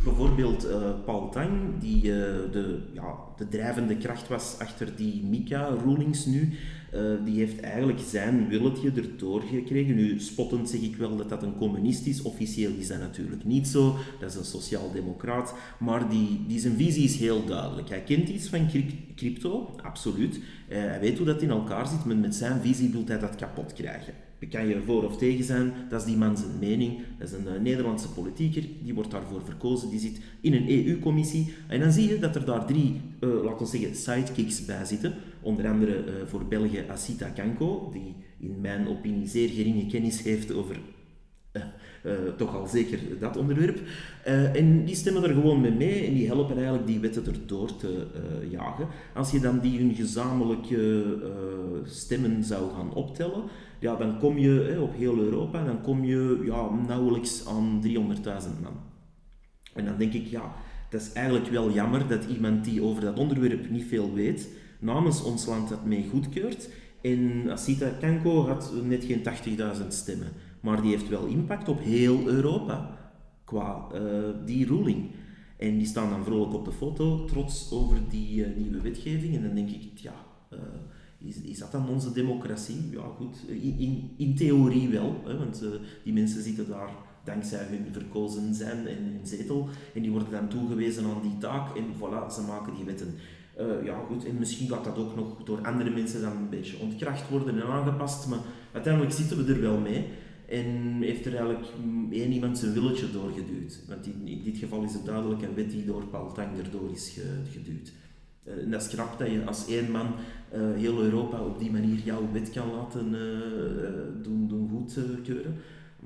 [0.04, 0.68] bijvoorbeeld
[1.04, 6.52] Paul Tang, die de, ja, de drijvende kracht was achter die MICA-rulings nu,
[6.94, 9.94] uh, die heeft eigenlijk zijn willetje erdoor gekregen.
[9.94, 12.22] Nu, spottend zeg ik wel dat dat een communist is.
[12.22, 13.96] Officieel is dat natuurlijk niet zo.
[14.20, 15.54] Dat is een sociaal-democraat.
[15.78, 17.88] Maar die, die zijn visie is heel duidelijk.
[17.88, 18.68] Hij kent iets van
[19.16, 20.36] crypto, absoluut.
[20.36, 23.36] Uh, hij weet hoe dat in elkaar zit, maar met zijn visie wil hij dat
[23.36, 24.14] kapot krijgen.
[24.38, 26.98] Daar kan je voor of tegen zijn, dat is die man zijn mening.
[27.18, 31.54] Dat is een uh, Nederlandse politieker, die wordt daarvoor verkozen, die zit in een EU-commissie.
[31.68, 35.14] En dan zie je dat er daar drie, laten we zeggen, sidekicks bij zitten.
[35.42, 40.52] Onder andere uh, voor België Asita Kanko, die in mijn opinie zeer geringe kennis heeft
[40.52, 40.76] over
[42.02, 43.80] uh, toch al zeker dat onderwerp.
[44.54, 48.06] en die stemmen er gewoon mee mee en die helpen eigenlijk die wetten erdoor te
[48.50, 48.88] jagen.
[49.14, 51.04] Als je dan die hun gezamenlijke
[51.84, 53.42] stemmen zou gaan optellen,
[53.78, 57.92] ja, dan kom je op heel Europa, dan kom je ja, nauwelijks aan 300.000
[58.62, 58.80] man.
[59.74, 60.52] En dan denk ik, ja,
[60.90, 64.48] dat is eigenlijk wel jammer dat iemand die over dat onderwerp niet veel weet,
[64.80, 66.68] namens ons land dat mee goedkeurt.
[67.00, 69.22] En Asita Kanko had net geen
[69.80, 70.28] 80.000 stemmen,
[70.60, 72.98] maar die heeft wel impact op heel Europa
[73.44, 74.00] qua uh,
[74.44, 75.10] die ruling.
[75.56, 79.36] En die staan dan vrolijk op de foto, trots over die uh, nieuwe wetgeving.
[79.36, 80.14] En dan denk ik, ja,
[80.52, 80.58] uh,
[81.18, 82.88] is, is dat dan onze democratie?
[82.90, 85.64] Ja, goed, in, in, in theorie wel, hè, want
[86.04, 86.90] die mensen zitten daar
[87.24, 89.68] dankzij hun verkozen zijn en hun zetel.
[89.94, 93.14] En die worden dan toegewezen aan die taak en voilà, ze maken die wetten.
[93.60, 96.78] Uh, ja, goed, en misschien gaat dat ook nog door andere mensen dan een beetje
[96.78, 98.38] ontkracht worden en aangepast, maar
[98.72, 100.04] uiteindelijk zitten we er wel mee.
[100.48, 101.66] En heeft er eigenlijk
[102.10, 103.80] één iemand zijn willetje doorgeduwd.
[103.88, 106.90] Want in, in dit geval is het duidelijk een wet die door Paul Tang erdoor
[106.90, 107.20] is
[107.50, 107.92] geduwd.
[108.44, 110.06] Uh, en dat is krap dat je als één man
[110.54, 113.10] uh, heel Europa op die manier jouw wet kan laten
[114.22, 115.54] doen, doen goedkeuren.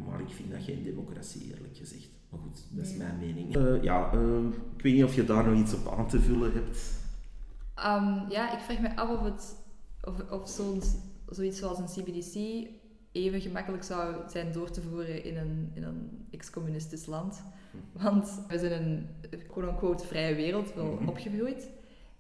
[0.07, 2.09] Maar ik vind dat geen democratie, eerlijk gezegd.
[2.31, 3.57] Maar goed, dat is mijn mening.
[3.83, 4.13] Ja,
[4.77, 7.03] ik weet niet of je daar nog iets op aan te vullen hebt.
[7.79, 9.57] Um, ja, ik vraag me af of, het,
[10.03, 10.83] of, of zo'n,
[11.29, 12.69] zoiets zoals een CBDC
[13.13, 17.43] even gemakkelijk zou zijn door te voeren in een, in een ex-communistisch land.
[17.71, 18.03] Hm.
[18.03, 21.71] Want we zijn een quote-unquote vrije wereld wel mm opgegroeid.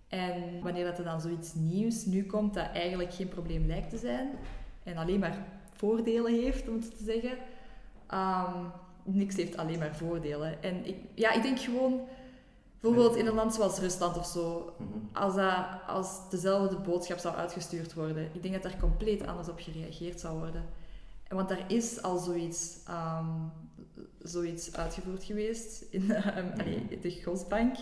[0.08, 3.98] En wanneer dat er dan zoiets nieuws nu komt dat eigenlijk geen probleem lijkt te
[3.98, 4.30] zijn
[4.82, 7.38] en alleen maar voordelen heeft, om het te zeggen,
[8.14, 8.70] Um,
[9.02, 10.62] niks heeft alleen maar voordelen.
[10.62, 12.00] En ik, ja, ik denk gewoon,
[12.84, 14.88] bijvoorbeeld in een land zoals Rusland of zo, mhm.
[15.12, 19.60] als, dat, als dezelfde boodschap zou uitgestuurd worden, ik denk dat daar compleet anders op
[19.60, 20.64] gereageerd zou worden.
[21.28, 23.52] Want daar is al zoiets, um,
[24.18, 26.52] zoiets uitgevoerd geweest in um,
[27.00, 27.76] de Gosbank.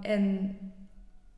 [0.00, 0.56] en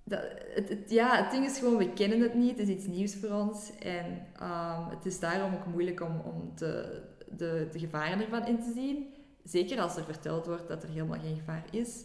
[0.05, 0.23] dat,
[0.55, 2.59] het, ja, het ding is gewoon, we kennen het niet.
[2.59, 3.71] Het is iets nieuws voor ons.
[3.79, 4.27] En
[4.91, 9.17] het is daarom ook moeilijk om, om de, de, de gevaren ervan in te zien.
[9.49, 12.05] Zeker als er verteld wordt dat er helemaal geen gevaar is.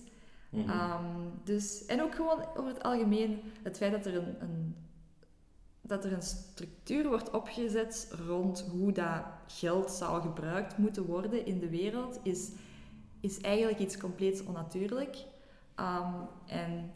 [0.50, 1.32] Mm -hmm.
[1.44, 4.76] dus, en ook gewoon over het algemeen het feit dat er een, een,
[5.82, 11.60] dat er een structuur wordt opgezet rond hoe dat geld zou gebruikt moeten worden in
[11.60, 12.52] de wereld, is,
[13.20, 15.18] is eigenlijk iets compleet onnatuurlijk.
[15.80, 16.92] Um, en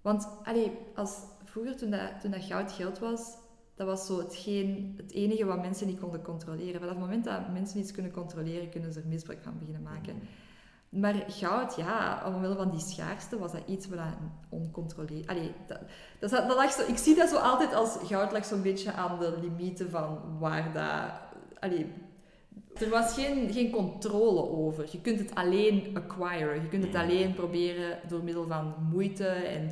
[0.00, 3.36] want allee, als, vroeger, toen dat, toen dat goud geld was,
[3.76, 6.80] dat was zo hetgeen, het enige wat mensen niet konden controleren.
[6.80, 10.16] Vanaf het moment dat mensen iets kunnen controleren, kunnen ze er misbruik van beginnen maken.
[10.88, 13.98] Maar goud, ja, omwille van die schaarste, was dat iets wat
[14.48, 15.36] oncontroleerbaar...
[15.36, 15.80] Allee, dat,
[16.18, 19.18] dat, dat lag zo, ik zie dat zo altijd als goud lag zo'n beetje aan
[19.18, 21.38] de limieten van waar dat...
[21.60, 21.86] Allee,
[22.74, 24.88] er was geen, geen controle over.
[24.90, 26.62] Je kunt het alleen acquiren.
[26.62, 29.70] Je kunt het alleen proberen door middel van moeite en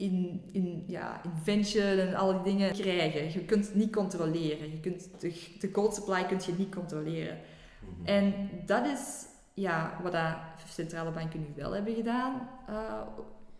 [0.00, 3.32] in, in ja, invention en al die dingen krijgen.
[3.32, 4.70] Je kunt het niet controleren.
[4.70, 7.38] Je kunt de, de cold supply kun je niet controleren.
[7.80, 8.06] Mhm.
[8.06, 8.34] En
[8.66, 10.34] dat is ja, wat de
[10.68, 12.48] centrale banken nu wel hebben gedaan.
[12.68, 13.02] Uh,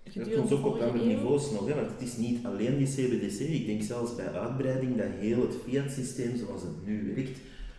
[0.03, 3.41] het komt ook op andere niveaus nog, hè, want het is niet alleen die CBDC.
[3.41, 7.39] Ik denk zelfs bij uitbreiding dat heel het fiat-systeem zoals het nu werkt,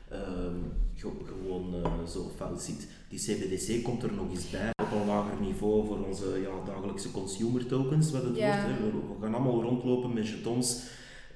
[0.10, 0.56] ehm,
[0.96, 2.88] gewoon uh, zo fout zit.
[3.10, 7.12] Die CBDC komt er nog eens bij op een lager niveau voor onze ja, dagelijkse
[7.12, 8.56] consumer tokens, wat het wordt.
[8.56, 8.92] Hè.
[9.20, 10.84] We, gaan allemaal rondlopen met jetons,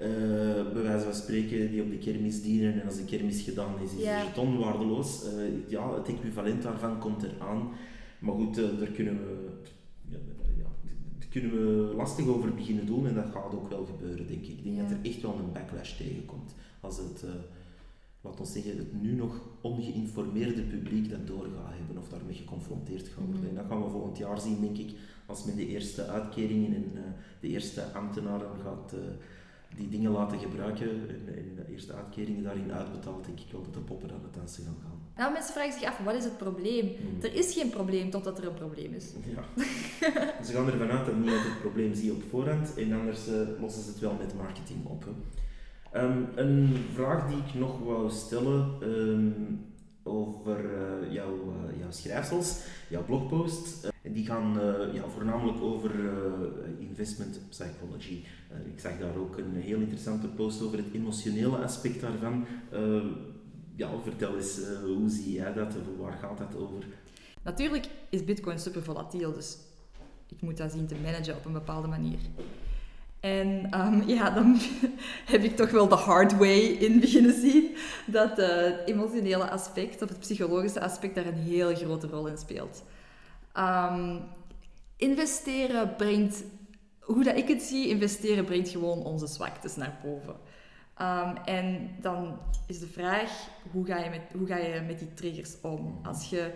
[0.02, 0.08] uh,
[0.74, 2.82] bij wijze van spreken, die op de kermis dienen.
[2.82, 5.24] En als de kermis gedaan is, is de jeton waardeloos.
[5.26, 5.32] Uh,
[5.68, 7.70] ja, het equivalent daarvan komt eraan.
[8.20, 9.50] Maar goed, daar kunnen we...
[10.10, 10.18] Ja,
[11.30, 14.58] kunnen we lastig over beginnen doen en dat gaat ook wel gebeuren, denk ik.
[14.58, 17.24] Ik denk dat er echt wel een backlash tegenkomt als het
[18.26, 23.08] laat ons zeggen, het nu nog ongeïnformeerde publiek dat door gaat hebben of daarmee geconfronteerd
[23.08, 23.40] gaat worden.
[23.40, 23.50] Mhm.
[23.50, 24.92] En dat gaan we volgend jaar zien, denk ik,
[25.26, 27.02] als men de eerste uitkeringen en uh,
[27.40, 29.00] de eerste ambtenaren gaat uh,
[29.78, 33.74] die dingen laten gebruiken en, en, de eerste uitkeringen daarin uitbetaalt, denk ik wel dat
[33.74, 34.99] de poppen aan het dansen gaan gaan.
[35.16, 36.86] Nou, mensen vragen zich af, wat is het probleem?
[36.86, 37.26] Mhm.
[37.26, 39.12] Er is geen probleem totdat er een probleem is.
[39.36, 39.64] Ja.
[40.45, 43.84] ze gaan ervan uit dat niemand het probleem ziet op voorhand en anders uh, lossen
[43.84, 45.04] ze het wel met marketing op.
[45.04, 45.12] Hè.
[45.96, 49.32] Ehm, een vraag die ik nog wou stellen ehm,
[50.04, 53.86] over uh, jouw, uh, jouw schrijfsels, jouw blogposts.
[53.86, 54.60] Uh, die gaan
[54.93, 55.91] ja, voornamelijk over
[56.80, 58.24] investment psychology.
[58.66, 62.46] ik zag daar ook een heel interessante post over het emotionele aspect daarvan.
[63.76, 65.74] ja, vertel eens, hoe zie jij dat?
[66.00, 66.84] Waar gaat dat over?
[67.43, 69.58] Natuurlijk is Bitcoin super volatiel, dus
[70.30, 72.20] ik moet dat zien te managen op een bepaalde manier.
[73.26, 74.57] En ehm, ja, dan
[75.32, 80.09] heb ik toch wel de hard way in beginnen zien dat het emotionele aspect of
[80.09, 82.84] het psychologische aspect daar een heel grote rol in speelt.
[83.53, 84.17] Ehm,
[84.97, 86.43] investeren brengt,
[86.99, 90.36] hoe dat ik het zie, investeren brengt gewoon onze zwaktes naar boven.
[90.97, 95.13] Ehm, en dan is de vraag, hoe ga, je met, hoe ga je met die
[95.13, 95.99] triggers om?
[96.03, 96.51] Als je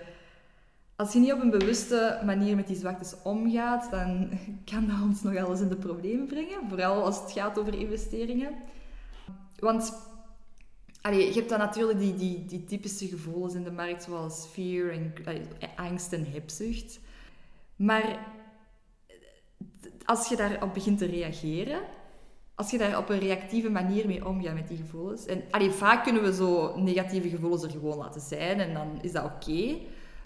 [0.99, 4.29] als je niet op een bewuste manier met die zwaktes omgaat, dan
[4.71, 6.69] kan dat ons nogal eens in de problemen brengen.
[6.69, 8.55] Vooral als het gaat over investeringen.
[9.59, 9.93] Want
[11.01, 15.13] je hebt dan natuurlijk die, die, die typische gevoelens in de markt, zoals fear en
[15.75, 16.99] angst en hebzucht.
[17.75, 18.27] Maar
[20.05, 21.81] als je daarop begint te reageren,
[22.55, 25.25] als je daar op een reactieve manier mee omgaat met die gevoelens.
[25.25, 29.23] En vaak kunnen we zo negatieve gevoelens er gewoon laten zijn en dan is dat
[29.23, 29.77] oké.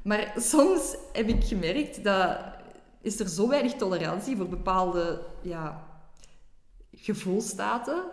[0.04, 2.38] Maar soms heb ik gemerkt dat
[3.02, 5.84] is er zo weinig tolerantie voor bepaalde ja,
[6.92, 8.04] gevoelstaten.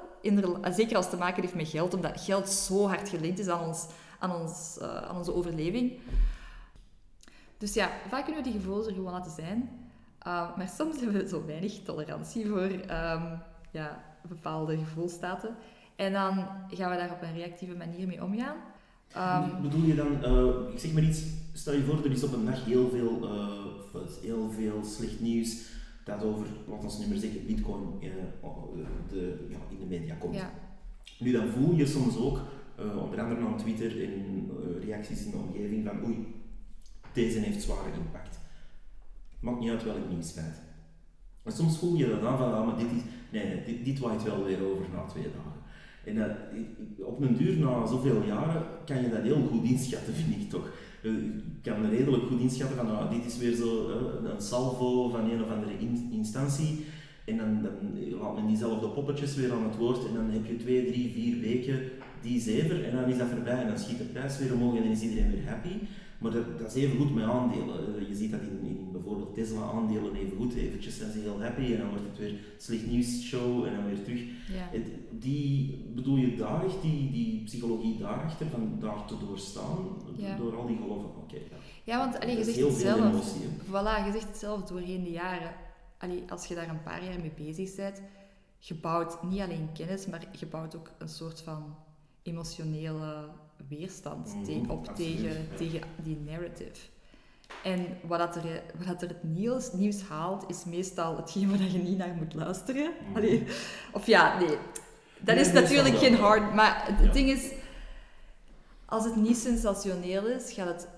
[0.70, 3.66] Zeker als het te maken heeft met geld, omdat geld zo hard gelinkt is aan,
[3.66, 3.86] ons,
[4.18, 5.99] aan, ons, uh, aan onze overleving.
[7.59, 9.88] Dus ja, vaak kunnen we die gevoelens er gewoon laten zijn.
[10.26, 15.57] Uh, maar soms hebben we zo weinig tolerantie voor um, ja, bepaalde gevoelstaten.
[15.97, 18.57] En dan gaan we daar op een reactieve manier mee omgaan.
[19.16, 22.32] Um, bedoel je dan, uh, ik zeg maar iets, stel je voor, er is op
[22.32, 25.68] een dag heel veel, uh, heel veel slecht nieuws
[26.04, 28.11] dat over, laten we nu maar zeggen, bitcoin uh,
[29.08, 30.34] de, ja, in de media komt.
[30.34, 30.50] Ja.
[31.18, 32.40] Nu dan voel je soms ook,
[33.02, 34.50] onder andere op Twitter en
[34.80, 36.34] reacties in de omgeving van oei,
[37.12, 38.38] deze heeft zware impact.
[39.40, 40.62] Maakt niet uit welk nieuws feit.
[41.42, 43.02] En soms voel je dan aan van, ah, maar dit is,
[43.32, 45.49] nee, nee dit, dit waait wel weer over na twee dagen.
[46.05, 46.30] En dat,
[46.98, 50.70] op een duur, na zoveel jaren, kan je dat heel goed inschatten, vind ik toch.
[51.03, 53.90] Je kan redelijk goed inschatten van, nou, dit is weer zo
[54.24, 55.72] een salvo van een of andere
[56.11, 56.84] instantie.
[57.24, 60.57] En dan, dan laat men diezelfde poppetjes weer aan het woord en dan heb je
[60.57, 61.80] twee, drie, vier weken
[62.22, 64.82] die zever en dan is dat voorbij en dan schiet de prijs weer omhoog en
[64.82, 65.74] dan is iedereen weer happy.
[66.20, 67.96] Maar dat, dat is even goed met aandelen.
[67.96, 70.54] Eh, je ziet dat in, in bijvoorbeeld Tesla-aandelen even goed.
[70.54, 73.86] Eventjes zijn ze heel happy en dan wordt het weer slecht nieuws show en dan
[73.86, 74.20] weer terug.
[74.52, 74.68] Ja.
[75.10, 79.76] Die, bedoel je daar echt die, die psychologie daarachter, van daar te doorstaan,
[80.38, 81.10] door al die golven?
[81.22, 81.36] Oké.
[81.36, 81.56] ja.
[81.84, 83.38] ja, want allee, je zegt het zelf.
[83.66, 85.52] Voilà, je zegt het zelf doorheen de jaren.
[85.98, 88.02] Allee, als je daar een paar jaar mee bezig bent,
[88.58, 91.74] je bouwt niet alleen kennis, maar je bouwt ook een soort van
[92.22, 93.28] emotionele
[93.70, 96.88] weerstand mm, op tegen, tegen die narrative.
[97.62, 101.62] En wat, dat er, wat dat er het nieuws, nieuws haalt, is meestal hetgeen waar
[101.62, 102.92] je niet naar moet luisteren.
[103.14, 103.42] Mm.
[103.92, 104.56] of ja, nee.
[105.20, 106.54] Dat is natuurlijk geen hard...
[106.54, 107.52] Maar het ding is,
[108.84, 110.88] als het niet sensationeel is, gaat het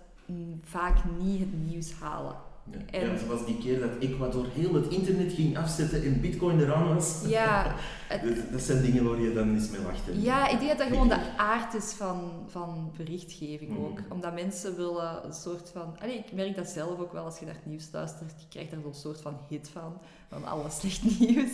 [0.65, 2.37] vaak niet het nieuws halen.
[2.71, 6.95] Ja, en, zoals die keer dat Ecuador heel het internet ging afzetten en bitcoin eraan
[6.95, 7.23] was.
[7.27, 7.75] Ja.
[8.53, 10.01] dat zijn dingen waar je dan eens mee wacht.
[10.13, 13.81] Ja, ik denk dat dat gewoon de aard is van, van berichtgeving mhm.
[13.81, 13.99] ook.
[14.09, 15.97] Omdat mensen willen een soort van...
[16.01, 18.33] Allee, ik merk dat zelf ook wel als je naar het nieuws luistert.
[18.39, 19.99] Je krijgt daar zo'n soort van hit van.
[20.29, 21.53] Van alles slecht nieuws.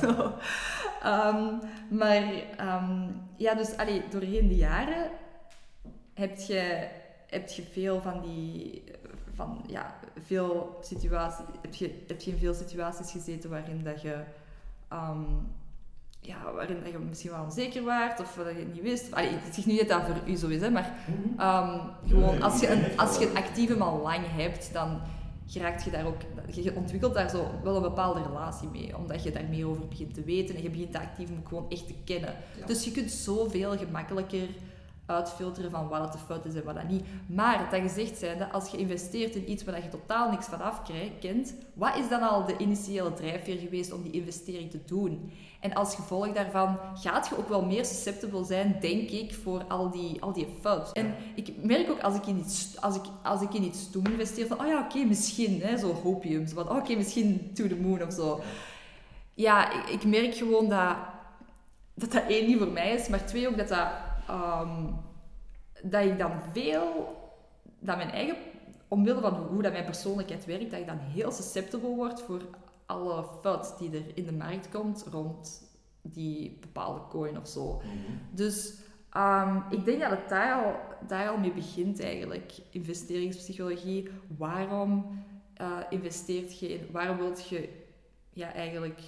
[0.00, 0.32] Zo.
[1.02, 1.54] Ehm,
[1.90, 2.22] maar
[2.60, 5.10] um, ja, dus allee, doorheen de jaren
[6.14, 6.88] heb je,
[7.26, 8.82] heb je veel van die
[9.36, 14.14] van ja, veel situaties, heb je, heb je in veel situaties gezeten waarin dat je,
[14.92, 15.26] um,
[16.20, 19.12] ja, waarin dat je misschien wel onzeker waart of dat je het niet wist.
[19.12, 20.94] Allee, het is niet dat dat voor u zo is, hè, maar
[21.40, 25.00] um, gewoon als je, een, als je een actieve al lang hebt, dan
[25.46, 26.20] geraakt je daar ook,
[26.50, 30.14] je ontwikkelt daar zo wel een bepaalde relatie mee, omdat je daar meer over begint
[30.14, 32.34] te weten en je begint de actieve gewoon echt te kennen.
[32.66, 34.48] Dus je kunt zoveel gemakkelijker
[35.06, 37.04] uitfilteren van wat de fout is en wat dat niet.
[37.26, 40.60] Maar dat gezegd zijnde, als je investeert in iets waar je totaal niks van
[41.20, 45.32] kent, wat is dan al de initiële drijfveer geweest om die investering te doen?
[45.60, 49.90] En als gevolg daarvan gaat je ook wel meer susceptible zijn, denk ik, voor al
[49.90, 50.92] die, al die fout.
[50.92, 54.10] En ik merk ook als ik in iets, als ik, als ik in iets toe
[54.10, 57.76] investeer, van oh ja, oké, misschien, hè, zo hopium, van oh, oké, misschien to the
[57.76, 58.40] moon of zo.
[59.34, 60.96] Ja, ik, ik merk gewoon dat,
[61.94, 63.88] dat dat één niet voor mij is, maar twee ook dat dat
[64.30, 64.98] um,
[65.82, 67.16] dat ik dan veel,
[67.78, 68.36] dat mijn eigen,
[68.88, 72.42] omwille van hoe dat mijn persoonlijkheid werkt, dat ik dan heel susceptible word voor
[72.86, 75.64] alle fout die er in de markt komt rond
[76.02, 77.76] die bepaalde coin of zo.
[77.76, 77.86] Mhm.
[78.30, 78.74] Dus
[79.16, 80.74] um, ik denk dat het daar al,
[81.06, 84.08] daar al mee begint eigenlijk, investeringspsychologie.
[84.36, 85.24] Waarom
[85.60, 87.68] uh, investeert je in, waarom wilt je
[88.32, 89.00] ja, eigenlijk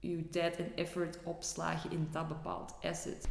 [0.00, 3.28] je tijd en effort opslagen in dat bepaald asset?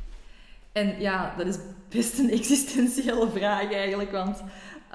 [0.78, 1.58] En ja, dat is
[1.90, 4.40] best een existentiële vraag eigenlijk, want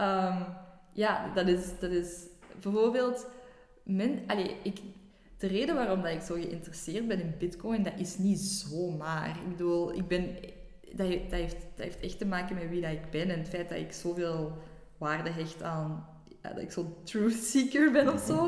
[0.00, 0.44] um,
[0.92, 2.26] ja, dat is, dat is
[2.60, 3.26] bijvoorbeeld...
[3.84, 4.78] Men, allez, ik,
[5.38, 9.28] de reden waarom dat ik zo geïnteresseerd ben in bitcoin, dat is niet zomaar.
[9.28, 10.36] Ik bedoel, ik ben,
[10.92, 13.48] dat, dat, heeft, dat heeft echt te maken met wie dat ik ben en het
[13.48, 14.58] feit dat ik zoveel
[14.98, 16.06] waarde hecht aan,
[16.40, 18.44] dat ik zo'n truth seeker ben of zo.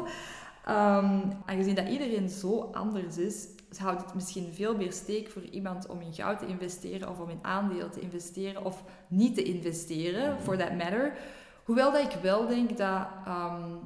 [0.68, 3.46] Um, aangezien dat iedereen zo anders is,
[3.78, 7.30] houdt het misschien veel meer steek voor iemand om in goud te investeren of om
[7.30, 11.16] in aandelen te investeren of niet te investeren, for that matter.
[11.64, 13.80] Hoewel dat ik wel denk dat um,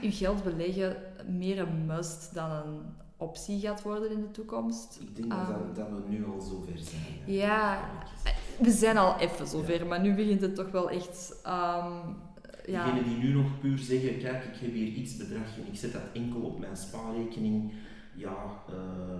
[0.00, 2.80] je geld beleggen meer een must dan een
[3.16, 4.98] optie gaat worden in de toekomst.
[5.00, 7.36] Ik denk dat, um, dat, we nu al zover zijn.
[7.36, 7.90] Ja,
[8.58, 11.42] we zijn al even zover, maar nu begint het toch wel echt...
[11.46, 12.24] Um,
[12.66, 12.84] ja.
[12.84, 15.92] Degenen die nu nog puur zeggen, kijk, ik heb hier iets bedrag en ik zet
[15.92, 17.72] dat enkel op mijn spaarrekening,
[18.14, 18.36] ja,
[18.70, 19.18] uh,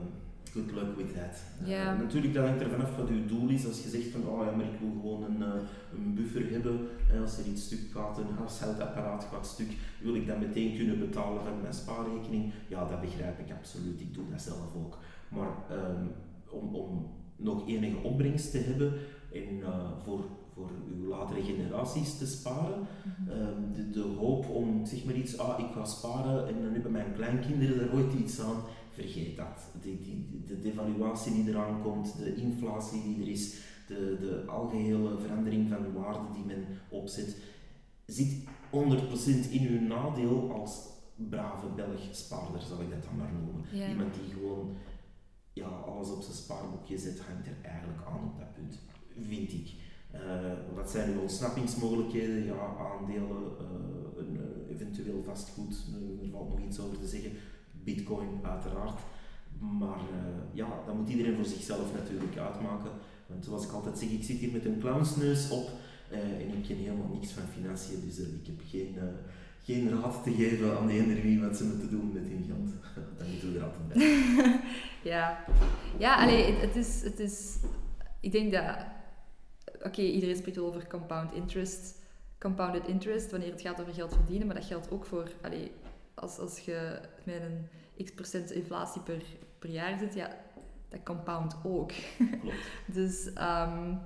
[0.52, 1.44] good luck with that.
[1.64, 1.92] Ja.
[1.92, 3.66] Uh, natuurlijk, dat hangt er vanaf wat uw doel is.
[3.66, 5.62] Als je zegt van, oh ja, maar ik wil gewoon een, uh,
[5.94, 9.72] een buffer hebben, en als er iets stuk gaat, een huishoudapparaat gaat stuk,
[10.02, 12.52] wil ik dat meteen kunnen betalen van mijn spaarrekening?
[12.68, 14.00] Ja, dat begrijp ik absoluut.
[14.00, 14.98] Ik doe dat zelf ook.
[15.28, 16.10] Maar um,
[16.50, 18.92] om, om nog enige opbrengst te hebben
[19.32, 20.24] en uh, voor
[20.56, 22.86] voor uw latere generaties te sparen.
[23.28, 26.92] Ehm, de, de, hoop om zeg maar iets, ah, ik ga sparen en dan hebben
[26.92, 28.62] mijn kleinkinderen er ooit iets aan.
[28.90, 29.70] Vergeet dat.
[29.80, 35.68] Die, de devaluatie die eraan komt, de inflatie die er is, de, de algehele verandering
[35.68, 37.36] van waarde die men opzet,
[38.06, 43.90] zit 100% in uw nadeel als brave Belg spaarder, zal ik dat dan maar noemen.
[43.90, 44.76] Iemand die gewoon
[45.52, 48.78] ja, alles op zijn spaarboekje zet, hangt er eigenlijk aan op dat punt,
[49.28, 49.74] vind ik.
[50.24, 52.44] Uh, wat zijn uw ontsnappingsmogelijkheden?
[52.44, 55.86] Ja, aandelen, uh, een, uh, eventueel vastgoed,
[56.22, 57.30] er valt nog iets over te zeggen.
[57.84, 59.00] Bitcoin uiteraard.
[59.58, 60.00] Maar
[60.52, 62.90] ja, dat moet iedereen voor zichzelf natuurlijk uitmaken.
[63.26, 65.70] Want zoals ik altijd zeg, ik zit hier met een clownsneus op
[66.10, 68.98] en ik ken helemaal niks van financiën, dus ik heb geen,
[69.62, 72.70] geen raad te geven aan de energie wat ze moeten doen met hun geld.
[73.18, 74.60] dat moeten we er altijd bij.
[75.12, 75.44] ja,
[75.98, 77.56] ja allee, het, is, het is...
[78.20, 78.76] Ik denk dat
[79.86, 81.98] oké, iedereen spreekt over compound interest,
[82.38, 85.72] compounded interest, wanneer het gaat over geld verdienen, maar dat geldt ook voor, allee,
[86.14, 89.22] als, als je met een x procent inflatie per,
[89.58, 90.36] per jaar zit, ja,
[90.88, 91.92] dat compound ook.
[92.40, 92.56] Klopt.
[92.96, 93.98] dus, um,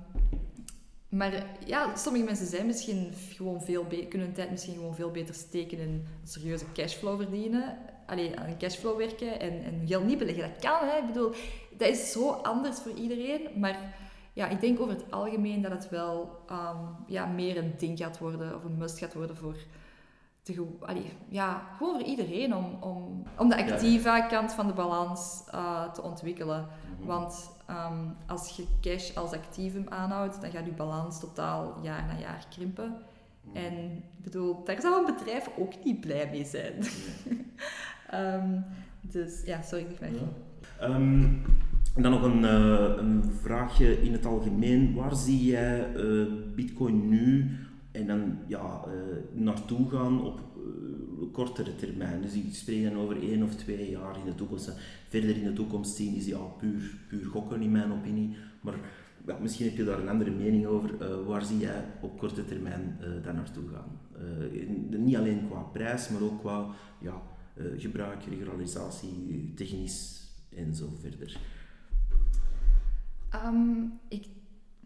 [1.09, 5.35] maar ja, sommige mensen zijn misschien gewoon veel kunnen hun tijd misschien gewoon veel beter
[5.35, 7.79] steken in een serieuze cashflow verdienen.
[8.07, 10.51] Allee, aan cashflow werken en, en geld niet beleggen.
[10.51, 10.99] Dat kan, hè.
[10.99, 11.33] Ik bedoel,
[11.77, 13.95] dat is zo anders voor iedereen, maar
[14.41, 18.19] ja, ik denk over het algemeen dat het wel um, ja, meer een ding gaat
[18.19, 19.57] worden of een must gaat worden voor,
[20.81, 25.93] allee, ja, gewoon voor iedereen om, om, om de activa kant van de balans uh,
[25.93, 26.69] te ontwikkelen.
[26.99, 27.07] Mhm.
[27.07, 32.19] Want um, als je cash als activum aanhoudt, dan gaat je balans totaal jaar na
[32.19, 32.97] jaar krimpen.
[33.41, 33.57] Mhm.
[33.57, 36.75] En bedoel, daar zou een bedrijf ook niet blij mee zijn.
[38.15, 38.65] um,
[39.15, 40.89] dus ja, sorry, ik ben ja.
[41.97, 44.95] Dan nog een, uh, een, vraagje in het algemeen.
[44.95, 47.51] Waar zie jij uh, Bitcoin nu
[47.93, 50.41] en dan ja, uh, naartoe gaan op
[51.33, 52.23] kortere termijn?
[52.23, 54.73] Dus ik spreek dan over één of twee jaar in de toekomst.
[55.09, 58.37] Verder in de toekomst zien is ja, puur, puur gokken in mijn opinie.
[58.61, 58.75] Maar
[59.41, 61.25] misschien heb je daar een andere mening over.
[61.27, 63.99] waar zie jij op korte termijn dan naartoe gaan?
[64.99, 66.67] niet alleen qua prijs, maar ook qua
[67.01, 67.23] ja,
[67.77, 70.21] gebruik, regularisatie, technisch
[70.57, 71.41] en zo verder.
[73.35, 74.27] Um, ik,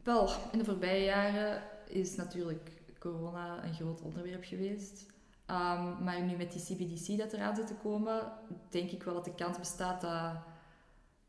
[0.02, 5.06] wel, in de voorbije jaren is natuurlijk corona een groot onderwerp geweest.
[5.46, 8.32] Um, maar nu met die CBDC dat eraan zit te komen,
[8.68, 10.32] denk ik wel dat de kans bestaat dat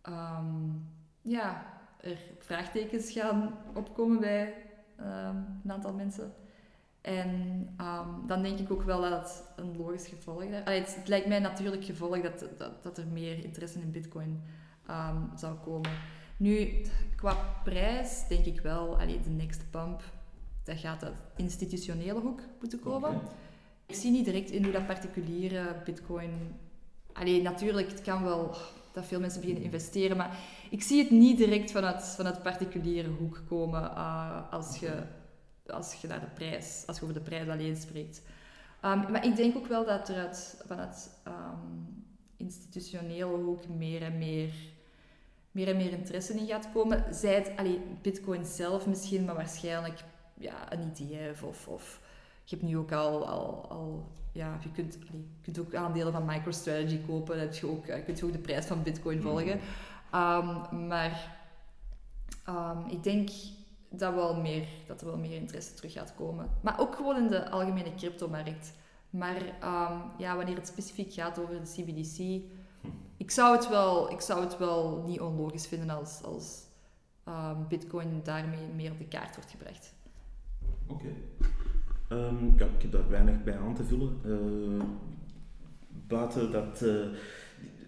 [0.09, 0.88] um,
[1.22, 1.66] ja,
[2.01, 4.55] er vraagtekens gaan opkomen bij
[4.95, 6.34] een aantal mensen.
[7.01, 7.70] En
[8.28, 10.93] dan denk ik ook wel dat het een logisch gevolg is.
[10.95, 14.43] Het, lijkt mij natuurlijk gevolg dat, dat, dat er meer interesse in bitcoin
[15.36, 15.91] zou komen.
[16.38, 16.81] Nu,
[17.15, 20.03] qua prijs denk ik wel, allee, de next pump,
[20.63, 23.21] dat gaat uit institutionele hoek moeten komen.
[23.86, 26.31] Ik zie niet direct in hoe dat particuliere bitcoin...
[27.13, 28.55] Allee, natuurlijk, het kan wel
[28.91, 33.43] dat veel mensen beginnen investeren, maar ik zie het niet direct vanuit, vanuit particuliere hoek
[33.47, 35.03] komen uh, als, je,
[35.67, 38.21] als je naar de prijs, als je over de prijs alleen spreekt.
[38.86, 42.03] Um, maar ik denk ook wel dat er uit, vanuit um,
[42.38, 44.53] institutionele hoek meer en meer
[45.56, 47.14] meer en meer interesse in gaat komen.
[47.14, 50.03] Zij het, allee, bitcoin zelf misschien, maar waarschijnlijk
[50.34, 52.01] ja, een ETF of, of
[52.43, 56.14] je hebt nu ook al, al, al ja, je kunt, allee, je kunt ook aandelen
[56.14, 59.28] van MicroStrategy kopen, dan heb je ook, kun je ook de prijs van bitcoin mhm.
[59.28, 59.60] volgen.
[60.14, 61.38] Um, maar
[62.49, 63.30] um, ik denk
[63.89, 66.49] dat, wel meer, dat er wel meer interesse terug gaat komen.
[66.62, 68.74] Maar ook gewoon in de algemene cryptomarkt
[69.10, 72.43] Maar ehm, ja, wanneer het specifiek gaat over de CBDC.
[73.17, 76.63] Ik, zou het wel, ik zou het wel niet onlogisch vinden als, als
[77.23, 79.93] ehm, Bitcoin daarmee meer op de kaart wordt gebracht.
[80.88, 81.07] Oké.
[82.07, 84.19] Ehm, ja, ik heb daar weinig bij aan te vullen.
[84.25, 84.83] Uh,
[86.07, 87.05] buiten dat uh,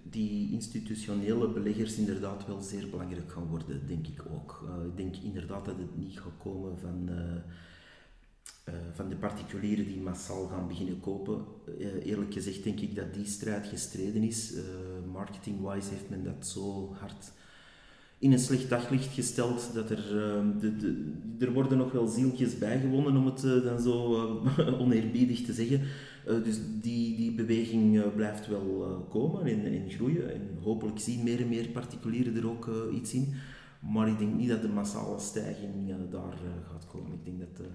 [0.03, 4.63] die institutionele beleggers inderdaad wel zeer belangrijk gaan worden, denk ik ook.
[4.63, 7.09] Uh, ik denk inderdaad dat het niet gaat komen van,
[8.93, 11.45] van de particulieren die massaal gaan beginnen kopen.
[12.03, 14.53] eerlijk gezegd denk ik dat die strijd gestreden is.
[15.11, 17.31] Marketing-wise heeft men dat zo hard
[18.19, 19.73] in een slecht daglicht gesteld.
[19.73, 24.15] Dat er, uh, de, de, er worden nog wel zieltjes bijgewonnen, om het dan zo
[24.81, 25.81] oneerbiedig te zeggen.
[26.25, 30.33] Eh, dus die, die beweging blijft wel komen en, en groeien.
[30.33, 33.33] En hopelijk zien meer en meer particulieren er ook iets in.
[33.79, 36.37] Maar ik denk niet dat de massale stijging daar
[36.71, 37.13] gaat komen.
[37.13, 37.67] Ik denk dat,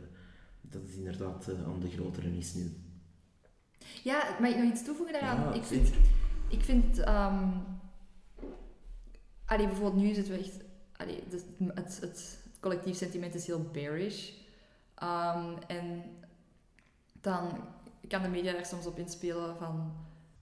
[0.73, 2.77] dat het inderdaad aan de grotere is nu.
[4.03, 5.55] Ja, mag ik nog iets toevoegen daaraan?
[5.55, 5.91] ik vind,
[6.49, 7.63] ik vind um
[9.53, 10.57] Allee, bijvoorbeeld nu zitten we echt...
[10.97, 11.45] Allee, het,
[11.75, 14.31] het, het, collectief sentiment is heel bearish.
[15.03, 16.03] Um, en
[17.21, 17.51] dan
[18.09, 19.93] kan de media er soms op inspelen van...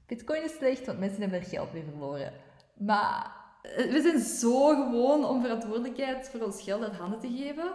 [0.07, 2.33] Bitcoin is slecht, want mensen hebben er geld mee verloren.
[2.75, 7.73] Maar eh, we zijn zo gewoon om verantwoordelijkheid voor ons geld uit handen te geven.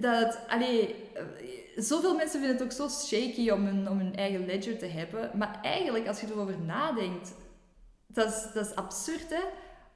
[0.00, 1.24] Dat, allee, eh,
[1.76, 5.30] zoveel mensen vinden het ook zo shaky om hun, om hun eigen ledger te hebben.
[5.34, 7.34] Maar eigenlijk, als je erover nadenkt,
[8.06, 9.42] dat is, dat is absurd, hè?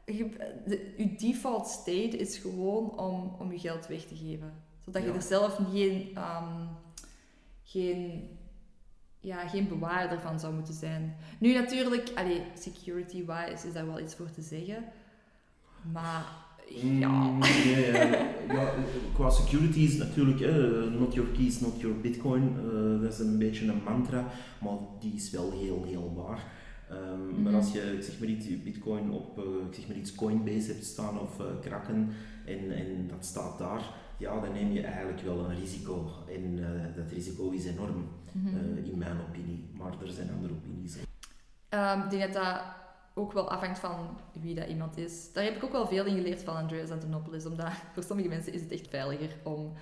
[0.06, 0.28] je,
[0.66, 4.64] de, default state is gewoon om, om je geld weg te geven.
[4.84, 6.68] Zodat je er zelf geen, um,
[7.62, 8.28] geen,
[9.20, 11.16] ja, geen bewaarder van zou moeten zijn.
[11.38, 12.12] Nu natuurlijk,
[12.54, 14.84] security-wise is daar wel iets voor te zeggen.
[15.92, 16.24] Maar
[16.74, 17.08] ja.
[17.08, 18.02] Mm, ja,
[18.48, 18.74] ja.
[19.12, 20.40] qua security is natuurlijk,
[20.98, 22.42] not your keys, not your bitcoin.
[22.42, 24.24] Uh, dat is een beetje een mantra,
[24.60, 26.44] maar die is wel heel, heel waar.
[26.90, 27.54] Um, Maar mhm.
[27.54, 30.84] als je, ik zeg maar iets, bitcoin op, uh, ik zeg maar iets Coinbase hebt
[30.84, 32.12] staan of uh, Kraken
[32.44, 33.82] en, en dat staat daar,
[34.18, 36.10] ja, dan neem je eigenlijk wel een risico.
[36.28, 38.84] En uh, dat risico is enorm, mm -hmm.
[38.84, 39.64] in mijn opinie.
[39.72, 40.96] Maar er zijn andere opinies.
[41.70, 42.62] Um, denk dat dat
[43.18, 45.32] ook wel afhangt van wie dat iemand is.
[45.32, 48.52] Daar heb ik ook wel veel in geleerd van Andreas Antonopoulos, omdat voor sommige mensen
[48.52, 49.72] is het echt veiliger om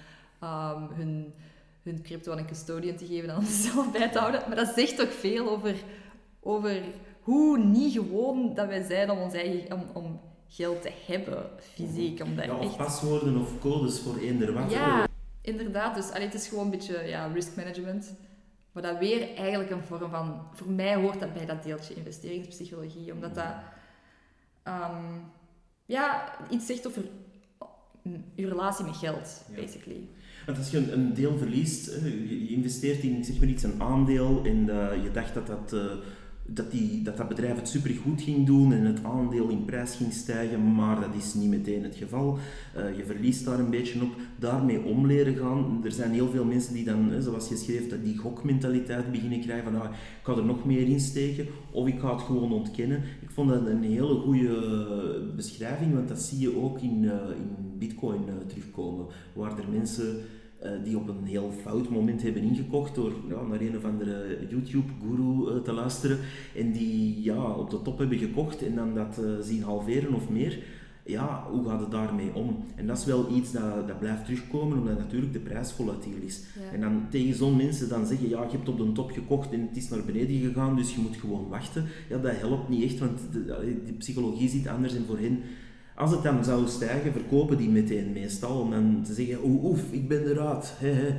[0.43, 1.35] um, hun,
[1.83, 4.43] hun crypto aan een custodian te geven dan om zelf bij te houden.
[4.47, 5.75] Maar dat zegt toch veel over
[6.45, 6.83] over
[7.21, 12.23] hoe niet gewoon dat wij zijn om, ons eigen, om, om geld te hebben, fysiek.
[12.23, 14.71] Om ja, of paswoorden of codes voor eender wat.
[14.71, 15.07] Ja,
[15.41, 15.95] inderdaad.
[15.95, 18.15] Dus allee, het is gewoon een beetje ja, risk management.
[18.75, 20.43] Maar dat weer eigenlijk een vorm van...
[20.53, 23.13] Voor mij hoort dat bij dat deeltje investeringspsychologie.
[23.13, 23.55] Omdat dat...
[24.65, 25.33] Um,
[25.87, 27.03] ja, iets zegt over
[28.35, 30.09] je relatie met geld, basically.
[30.47, 31.87] Want als je een, deel verliest,
[32.29, 35.73] je investeert in zeg maar iets, een aandeel en uh, je dacht dat dat...
[35.73, 35.93] Uh,
[36.47, 40.13] dat, die, dat dat bedrijf het supergoed ging doen en het aandeel in prijs ging
[40.13, 42.39] stijgen, maar dat is niet meteen het geval.
[42.77, 44.17] Uh, je verliest daar een beetje op.
[44.39, 45.81] Daarmee om leren gaan.
[45.85, 49.73] Er zijn heel veel mensen die dan, zoals je schreef, dat die gokmentaliteit beginnen krijgen
[49.73, 53.03] van ah, ik ga er nog meer in steken of ik ga het gewoon ontkennen.
[53.23, 57.79] Ik vond dat een hele goede beschrijving, want dat zie je ook in, uh, in
[57.79, 60.23] bitcoin uh, terugkomen, waar er mensen eh,
[60.85, 65.57] die op een heel fout moment hebben ingekocht door ja, naar een of andere YouTube-guru
[65.57, 66.19] uh, te luisteren
[66.57, 70.29] en die ja, op de top hebben gekocht en dan dat uh, zien halveren of
[70.29, 70.59] meer.
[71.07, 72.65] Ja, hoe gaat het daarmee om?
[72.75, 76.43] En dat is wel iets dat, dat blijft terugkomen, omdat natuurlijk de prijs volatiel is.
[76.73, 79.61] En dan tegen zo'n mensen dan zeggen, ja, je hebt op de top gekocht en
[79.61, 81.85] het is naar beneden gegaan, dus je moet gewoon wachten.
[82.09, 83.45] Ja, dat helpt niet echt, want de,
[83.87, 85.39] de psychologie zit anders en voor hen
[85.95, 89.81] als het dan zou stijgen, verkopen die meteen meestal om dan te zeggen, oef, oef
[89.91, 90.75] ik ben eruit.
[90.79, 91.15] He,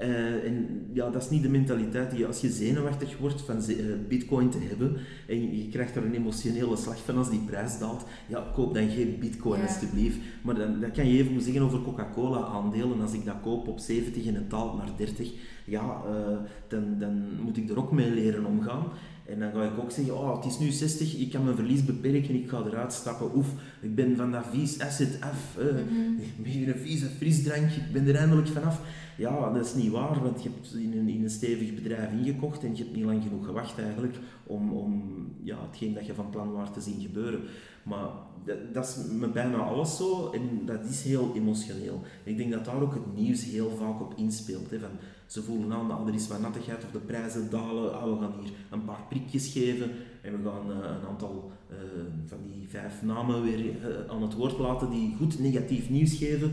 [0.00, 3.76] Uh, en ja, dat is niet de mentaliteit die als je zenuwachtig wordt van uh,
[4.08, 4.96] bitcoin te hebben
[5.28, 8.88] en je krijgt er een emotionele slag van als die prijs daalt, ja, koop dan
[8.88, 9.66] geen bitcoin ja.
[9.66, 10.18] alsjeblieft.
[10.42, 13.00] Maar dan, dat kan je even zeggen over Coca-Cola aandelen.
[13.00, 15.32] Als ik dat koop op 70 en het daalt naar 30,
[15.64, 16.36] ja, uh,
[16.68, 18.84] dan, dan moet ik er ook mee leren omgaan.
[19.28, 21.84] En dan ga ik ook zeggen, oh, het is nu 60, ik kan mijn verlies
[21.84, 23.30] beperken, ik ga eruit stappen.
[23.36, 23.48] Oef,
[23.80, 25.56] ik ben van dat vies asset af.
[25.58, 26.68] Uh, mm -hmm.
[26.68, 28.80] een vieze frisdrank, ik ben er eindelijk vanaf.
[29.16, 32.64] Ja, dat is niet waar, want je hebt in een, in een stevig bedrijf ingekocht
[32.64, 34.16] en je hebt niet lang genoeg gewacht eigenlijk
[34.46, 35.02] om, om
[35.42, 37.40] ja, hetgeen dat je van plan was te zien gebeuren.
[37.82, 38.08] Maar
[38.46, 42.00] dat, dat, is met bijna alles zo en dat is heel emotioneel.
[42.24, 44.70] Ik denk dat daar ook het nieuws heel vaak op inspeelt.
[44.70, 44.90] Hè, van,
[45.26, 47.94] ze voelen aan, dat er is wat nattigheid of de prijzen dalen.
[47.94, 49.90] Ah, we gaan hier een paar prikjes geven
[50.22, 51.76] en we gaan uh, een aantal uh,
[52.26, 56.52] van die vijf namen weer uh, aan het woord laten die goed negatief nieuws geven.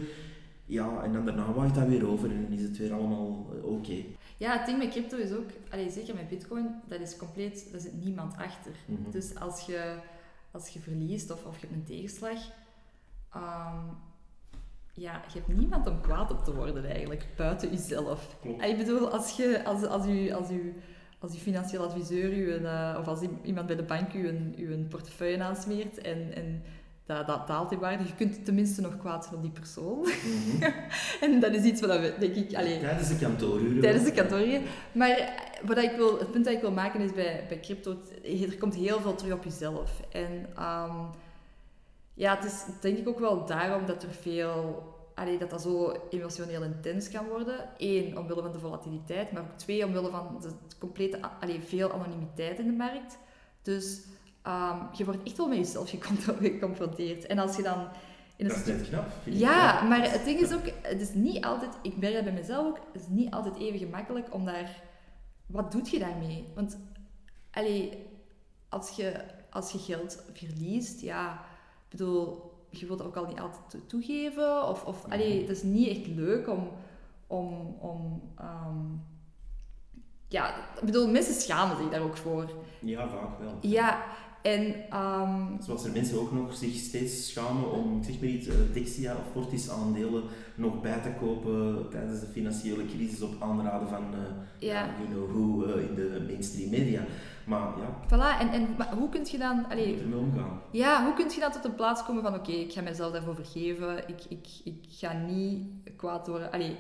[0.66, 3.68] Ja, en dan daarna waait dat weer over en dan is het weer allemaal oké.
[3.68, 4.06] Okay.
[4.38, 7.82] Ja, het ding met crypto is ook, allee, zeker met bitcoin, dat is compleet, daar
[7.82, 8.72] zit niemand achter.
[8.86, 9.12] Mhm.
[9.12, 9.96] Dus als je,
[10.54, 12.40] als je verliest of, of je hebt een tegenslag,
[13.34, 13.86] ehm,
[14.94, 18.38] ja, je hebt niemand om kwaad op te worden eigenlijk, buiten jezelf.
[18.44, 20.82] En ik bedoel, als je, als, als u, als u,
[21.20, 24.56] als uw financieel adviseur u een, eh, of als iemand bij de bank u een,
[24.58, 26.64] u een portefeuille aansmeert en, en
[27.06, 30.00] dat, dat daalt in waarde, je kunt tenminste nog kwaad zijn op die persoon.
[30.02, 30.72] Mhm.
[31.26, 33.82] en dat is iets wat we, denk ik, allee, Tijdens de kantooruren.
[33.82, 34.62] tijdens de kantooruren.
[34.92, 35.28] Maar eh,
[35.64, 38.76] wat ik wil, het punt dat ik wil maken is bij, bij crypto, er komt
[38.76, 40.02] heel veel terug op jezelf.
[40.12, 40.96] En ehm,
[42.14, 44.84] ja, het is denk ik ook wel daarom dat er veel,
[45.16, 47.70] allee, dat dat zo emotioneel intens kan worden.
[47.78, 50.50] Eén, omwille van de volatiliteit, maar ook twee, omwille van de
[50.80, 53.18] complete, allee, veel anonimiteit in de markt.
[53.62, 54.02] Dus
[54.44, 57.26] ehm, je wordt echt wel met jezelf geconfro- geconfronteerd.
[57.26, 57.88] En als je dan
[58.36, 59.06] in een Dat is net knap.
[59.24, 59.42] vind ik.
[59.42, 62.68] ja, maar het ding is ook, het is niet altijd, ik merk dat bij mezelf
[62.68, 64.82] ook, het is niet altijd even gemakkelijk om daar,
[65.46, 66.48] wat doet je daarmee?
[66.56, 66.78] Want,
[67.52, 68.06] allee,
[68.70, 71.34] als je, als je geld verliest, ja,
[71.84, 75.50] ik bedoel, je wilt dat ook al niet altijd to- toegeven, of, of allee, het
[75.50, 76.70] is niet echt leuk om,
[77.28, 78.86] om, om ehm,
[80.28, 82.50] ja, ik bedoel, mensen schamen zich daar ook voor.
[82.80, 83.58] Ja, vaak wel.
[83.62, 84.04] Ja,
[84.44, 88.56] en ehm, Zoals er mensen ook nog zich steeds schamen om, zeg maar iets, eh,
[88.74, 90.24] Dexia of Fortis aandelen
[90.56, 94.04] nog bij te kopen tijdens de financiële crisis op aanraden van,
[94.60, 97.02] eh, you know who eh, in de mainstream media.
[97.46, 100.62] Maar ja, voilà, en, en maar hoe kun je dan, allee, ermee omgaan.
[100.72, 103.36] Ja, hoe kun je dan tot een plaats komen van oké, ik ga mezelf daarvoor
[103.36, 106.52] vergeven, ik, ik, ik ga niet kwaad worden.
[106.52, 106.76] Allee,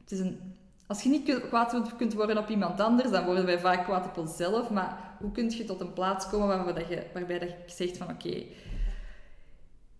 [0.00, 0.38] het is een,
[0.86, 4.16] als je niet kwaad kunt worden op iemand anders, dan worden wij vaak kwaad op
[4.16, 4.70] onszelf.
[4.70, 7.96] Maar hoe kun je tot een plaats komen waarbij, dat je, waarbij dat je zegt
[7.96, 8.44] van oké,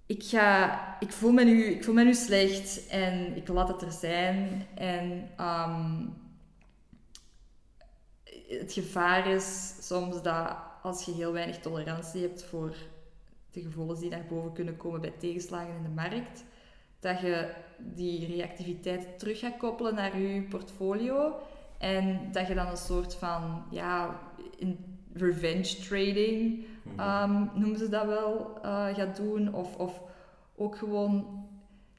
[0.07, 3.83] ik, ga, ik, voel me nu, ik voel me nu slecht en ik laat het
[3.83, 4.67] er zijn.
[4.75, 6.07] En ehm,
[8.49, 12.75] het gevaar is soms dat als je heel weinig tolerantie hebt voor
[13.51, 16.45] de gevoelens die naar boven kunnen komen bij tegenslagen in de markt,
[17.07, 17.49] dat je
[17.79, 21.35] die reactiviteit terug gaat koppelen naar je portfolio
[21.79, 24.21] en dat je dan een soort van ja,
[24.59, 24.79] in
[25.13, 27.01] revenge trading Mhm.
[27.01, 29.55] Ehm, noemen ze dat wel, eh, gaat doen.
[29.55, 30.01] Of, of
[30.57, 31.45] ook gewoon,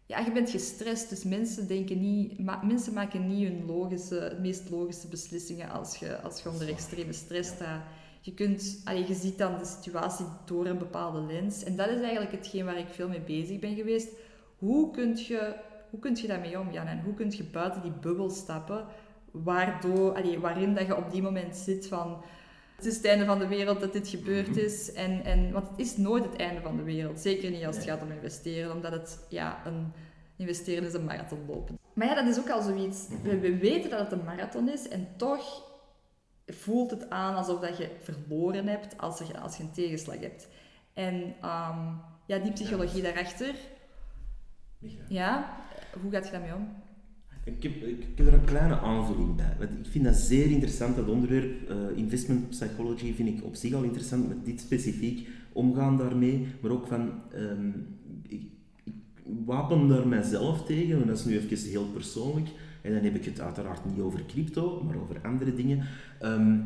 [0.06, 4.40] ja, je bent gestrest, dus mensen, denken niet, ma- mensen maken niet hun logische, het
[4.40, 7.82] meest logische beslissingen als je, als je onder extreme stress staat.
[8.22, 11.64] Je, kunt, allee, je ziet dan de situatie door een bepaalde lens.
[11.64, 14.10] En dat is eigenlijk hetgeen waar ik veel mee bezig ben geweest.
[14.58, 15.56] Hoe kun je,
[15.90, 18.86] hoe kun je daarmee omgaan en hoe kun je buiten die bubbel stappen,
[19.32, 22.24] waardoor, allee, waarin dat je op die moment zit van
[22.76, 24.60] het is het einde van de wereld dat dit gebeurd Mhm.
[24.60, 24.94] is.
[24.94, 27.20] En, en, want het is nooit het einde van de wereld.
[27.20, 29.92] Zeker niet als het gaat om investeren, omdat het ja, een
[30.36, 31.78] investeren is een marathon lopen.
[31.94, 33.08] Maar ja, dat is ook al zoiets.
[33.08, 33.22] Mhm.
[33.22, 35.64] We, we weten dat het een marathon is en toch
[36.46, 40.48] voelt het aan alsof dat je verloren hebt als, er, als je een tegenslag hebt.
[40.94, 41.80] En ehm,
[42.26, 43.56] ja, die psychologie daarachter,
[45.08, 45.58] Ja,
[46.02, 46.68] hoe gaat je daarmee om?
[47.44, 49.56] Ik heb, ik heb er een kleine aanvulling bij.
[49.60, 51.70] Want ik vind dat zeer interessant, dat onderwerp.
[51.70, 56.48] eh, investment psychology vind ik op zich al interessant, met dit specifiek omgaan daarmee.
[56.62, 57.70] Maar ook van, ehm,
[58.28, 58.42] ik,
[58.84, 58.94] ik
[59.46, 62.48] wapen daar mijzelf tegen, en dat is nu even heel persoonlijk.
[62.82, 65.86] En dan heb ik het uiteraard niet over crypto, maar over andere dingen.
[66.20, 66.58] Ehm,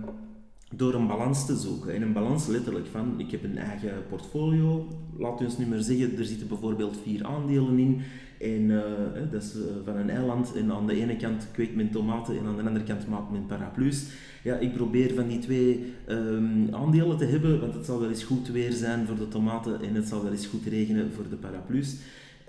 [0.75, 1.93] door een balans te zoeken.
[1.93, 4.87] En een balans letterlijk van, ik heb een eigen portfolio.
[5.17, 8.01] Laat ons nu maar zeggen, er zitten bijvoorbeeld vier aandelen in.
[8.39, 10.53] En eh, dat is eh, van een eiland.
[10.55, 13.45] En aan de ene kant kweekt men tomaten en aan de andere kant maakt men
[13.45, 14.05] paraplu's.
[14.43, 18.23] Ja, ik probeer van die twee ehm, aandelen te hebben, want het zal wel eens
[18.23, 21.35] goed weer zijn voor de tomaten en het zal wel eens goed regenen voor de
[21.35, 21.95] paraplu's.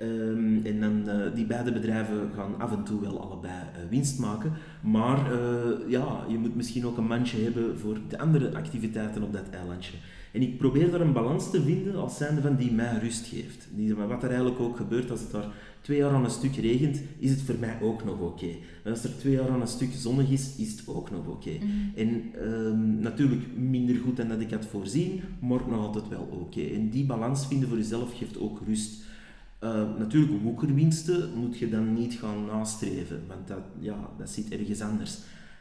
[0.03, 4.19] Ehm, en dan, eh, die beide bedrijven gaan af en toe wel allebei eh, winst
[4.19, 4.53] maken.
[4.81, 9.33] Maar eh, ja, je moet misschien ook een mandje hebben voor de andere activiteiten op
[9.33, 9.93] dat eilandje.
[10.33, 13.69] En ik probeer daar een balans te vinden als zijnde van die mij rust geeft.
[13.75, 15.47] Die, wat er eigenlijk ook gebeurt als het daar
[15.81, 18.51] twee jaar aan een stuk regent, is het voor mij ook nog oké.
[18.85, 21.51] En als er twee jaar aan een stuk zonnig is, is het ook nog oké.
[21.97, 26.63] En ehm, natuurlijk minder goed dan dat ik had voorzien, maar nog altijd wel oké.
[26.63, 29.11] En die balans vinden voor jezelf geeft ook rust.
[29.63, 34.81] Eh, natuurlijk, woekerwinsten moet je dan niet gaan nastreven, want dat, ja, dat zit ergens
[34.81, 35.19] anders.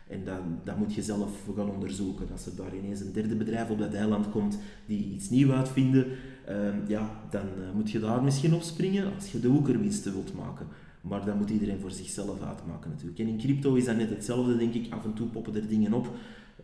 [0.07, 2.27] En dat, dat moet je zelf gaan onderzoeken.
[2.31, 6.05] Als er daar ineens een derde bedrijf op dat eiland komt die iets nieuws uitvinden,
[6.45, 10.33] ehm, ja, dan eh, moet je daar misschien op springen als je de woekerwinsten wilt
[10.33, 10.67] maken.
[11.01, 13.19] Maar dat moet iedereen voor zichzelf uitmaken natuurlijk.
[13.19, 14.93] En in crypto is dat net hetzelfde, denk ik.
[14.93, 16.09] Af en toe poppen er dingen op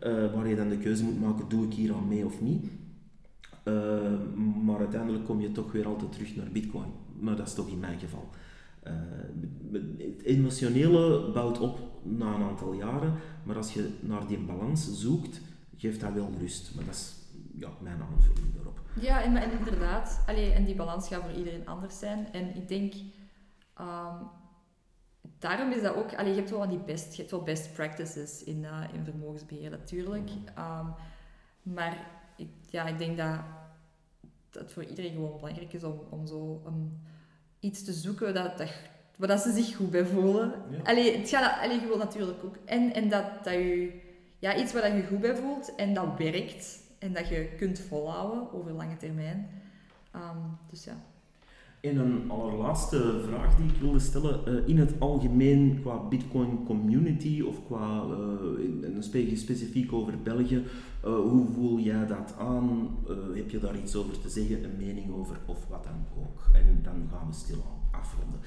[0.00, 2.66] eh, waar je dan de keuze moet maken, doe ik hier aan mee of niet.
[3.62, 3.74] Eh,
[4.64, 7.06] maar uiteindelijk kom je toch weer altijd terug naar bitcoin.
[7.20, 8.28] Maar dat is toch in mijn geval.
[9.98, 15.40] het emotionele bouwt op na een aantal jaren, maar als je naar die balans zoekt,
[15.76, 16.74] geeft dat wel rust.
[16.74, 17.14] Maar dat is
[17.54, 18.80] ja, mijn aanvulling daarop.
[19.00, 20.22] Ja, en, en inderdaad.
[20.26, 22.32] Allee, en die balans gaat voor iedereen anders zijn.
[22.32, 22.94] En ik denk,
[23.80, 24.28] um,
[25.38, 26.14] daarom is dat ook...
[26.14, 29.70] Allee, je hebt wel die best, je hebt wel best practices in, uh, in vermogensbeheer,
[29.70, 30.30] natuurlijk.
[30.58, 30.94] Um,
[31.62, 32.06] maar
[32.36, 33.40] ik, ja, ik denk dat
[34.50, 37.00] het voor iedereen gewoon belangrijk is om, om zo um,
[37.60, 38.70] iets te zoeken dat, dat,
[39.16, 40.54] waar dat ze zich goed bij voelen.
[40.70, 40.78] Ja.
[40.82, 42.56] Allee, het gaat, allee, je natuurlijk ook.
[42.64, 44.06] En, en dat, dat je...
[44.40, 48.52] Ja, iets waar je goed bij voelt en dat werkt en dat je kunt volhouden
[48.52, 49.50] over lange termijn.
[50.14, 50.96] Um, dus ja.
[51.80, 54.40] En een allerlaatste vraag die ik wilde stellen.
[54.48, 59.02] Uh, in het algemeen qua Bitcoin community of qua uh, een
[59.36, 60.64] specifiek over België,
[61.04, 62.96] uh, hoe voel jij dat aan?
[63.34, 66.54] heb je daar iets over te zeggen, een mening over of wat dan ook?
[66.54, 68.40] En dan gaan we stil afronden.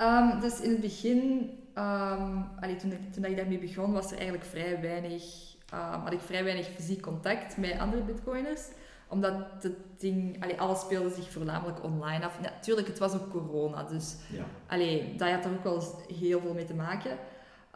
[0.00, 2.44] um, dus in het begin, um,
[2.78, 6.44] toen, ik, toen ik daarmee begon, was er eigenlijk vrij weinig um, had ik vrij
[6.44, 8.62] weinig fysiek contact met andere bitcoiners.
[9.08, 12.40] Omdat het ding, allee, alles speelde zich voornamelijk online af.
[12.40, 14.44] Natuurlijk, het was ook corona, dus ja.
[14.66, 15.82] allee, dat had er ook wel
[16.18, 17.10] heel veel mee te maken.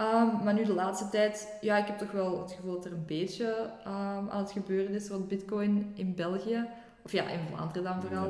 [0.01, 2.93] Um, maar nu de laatste tijd, ja, ik heb toch wel het gevoel dat er
[2.93, 6.69] een beetje um, aan het gebeuren is rond bitcoin in België.
[7.05, 8.29] Of ja, in Vlaanderen dan vooral.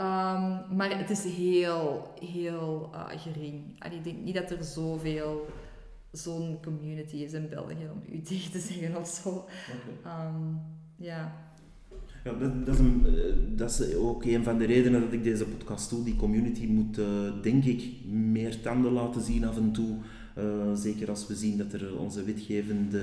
[0.00, 3.82] Um, maar het is heel, heel uh, gering.
[3.82, 5.46] En ik denk niet dat er zoveel
[6.12, 9.46] zo'n community is in België, om u tegen te zeggen of zo.
[10.06, 10.60] Um,
[10.96, 11.32] ja.
[12.24, 12.74] Ja, eh,
[13.56, 16.04] dat is ook een van de redenen dat ik deze podcast doe.
[16.04, 17.06] Die community moet, uh,
[17.42, 19.96] denk ik, meer tanden laten zien af en toe.
[20.38, 20.44] Uh,
[20.74, 23.02] zeker als we zien dat er onze wetgevende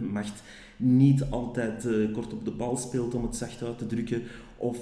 [0.00, 0.42] macht
[0.76, 4.22] niet altijd kort op de bal speelt, om het zacht uit te drukken,
[4.56, 4.78] of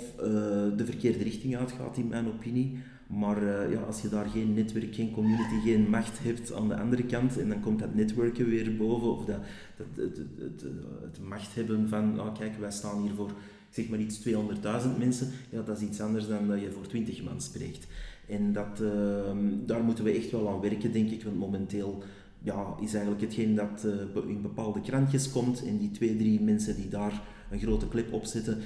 [0.77, 2.79] de verkeerde richting uitgaat, in mijn opinie.
[3.07, 7.05] Maar ja, als je daar geen netwerk, geen community, geen macht hebt aan de andere
[7.05, 9.41] kant, en dan komt dat netwerken weer boven, of dat,
[9.77, 10.62] dat, het,
[11.03, 13.31] het, macht hebben van, oh, kijk, wij staan hier voor,
[13.71, 17.23] zeg maar iets 200.000 mensen, ja, dat is iets anders dan dat je voor 20
[17.23, 17.87] man spreekt.
[18.29, 18.91] En dat, uh,
[19.66, 22.03] daar moeten we echt wel aan werken, denk ik, want momenteel
[22.43, 26.77] ja, is eigenlijk hetgeen dat uh, in bepaalde krantjes komt, en die twee, drie mensen
[26.77, 28.59] die daar een grote clip op zetten,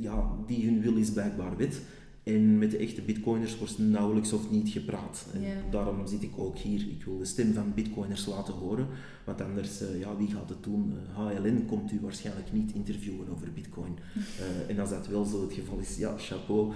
[0.00, 1.80] ja, die hun wil is blijkbaar wet.
[2.28, 5.26] En met de echte bitcoiners wordt nauwelijks of niet gepraat.
[5.32, 6.80] En daarom zit ik ook hier.
[6.80, 8.86] Ik wil de stem van bitcoiners laten horen.
[9.24, 10.92] Want anders, uh, ja, wie gaat het doen?
[10.92, 13.98] Uh, eh, HLN komt u waarschijnlijk niet interviewen over bitcoin.
[14.16, 14.22] Uh,
[14.70, 16.72] en als dat wel zo het geval is, ja, chapeau.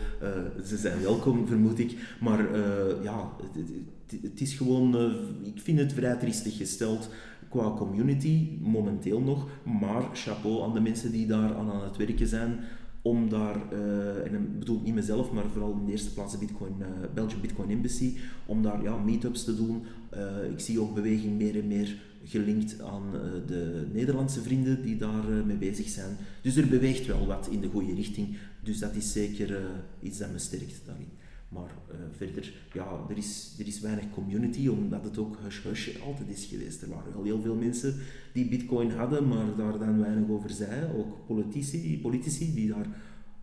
[0.64, 2.16] ze zijn welkom, vermoed ik.
[2.20, 2.58] Maar
[3.02, 4.94] ja, het, het, het, is gewoon...
[5.42, 7.08] ik vind het vrij triestig gesteld
[7.48, 9.46] qua community, momenteel nog.
[9.62, 12.60] Maar chapeau aan de mensen die daar aan, aan het werken zijn
[13.02, 16.38] om daar, uh, en ik bedoel niet mezelf, maar vooral in de eerste plaats de
[16.38, 19.82] Bitcoin, uh, Belgian Bitcoin Embassy, om daar ja, meetups te doen.
[20.14, 23.10] Uh, ik zie ook beweging meer en meer gelinkt aan
[23.46, 26.16] de Nederlandse vrienden die daar mee bezig zijn.
[26.40, 28.36] Dus er beweegt wel wat in de goede richting.
[28.64, 29.60] Dus dat is zeker
[30.00, 31.21] iets dat me sterkt daarin.
[31.52, 36.28] Maar uh, verder, ja, er is, er is weinig community, omdat het ook hush-hush altijd
[36.28, 36.82] is geweest.
[36.82, 37.94] Er waren wel heel veel mensen
[38.32, 40.96] die bitcoin hadden, maar daar dan weinig over zeiden.
[40.96, 42.86] Ook politici, politici die daar...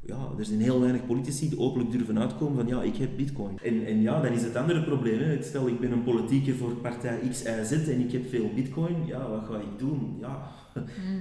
[0.05, 3.59] Ja, er zijn heel weinig politici die openlijk durven uitkomen van ja, ik heb bitcoin.
[3.63, 5.19] En, en ja, dan is het andere probleem.
[5.19, 5.41] Hè.
[5.43, 9.05] Stel, ik ben een politieke voor partij X, Y, Z en ik heb veel bitcoin.
[9.05, 10.15] Ja, wat ga ik doen?
[10.19, 10.51] Ja,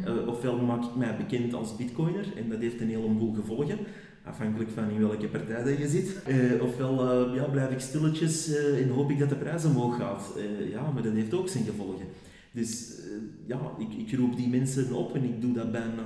[0.06, 3.78] uh, ofwel maak ik mij bekend als bitcoiner en dat heeft een heleboel gevolgen
[4.28, 6.16] afhankelijk van in welke partij dat je zit.
[6.28, 9.96] Uh, ofwel uh, ja, blijf ik stilletjes uh, en hoop ik dat de prijs omhoog
[9.96, 10.32] gaat.
[10.70, 12.06] ja, maar dat heeft ook zijn gevolgen.
[12.52, 13.00] Dus
[13.46, 16.02] ja, ik, ik roep die mensen op en ik doe dat bijna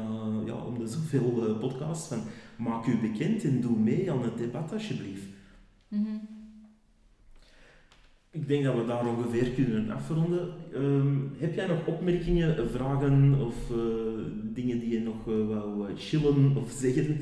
[0.46, 2.20] ja, om de zoveel podcasts van
[2.56, 5.26] maak u bekend en doe mee aan het debat alsjeblieft.
[5.88, 6.20] Mm
[8.30, 10.48] Ik denk dat we daar ongeveer kunnen afronden.
[10.74, 13.54] Um, heb jij nog opmerkingen, vragen of
[14.54, 17.20] dingen die je nog wou chillen of zeggen?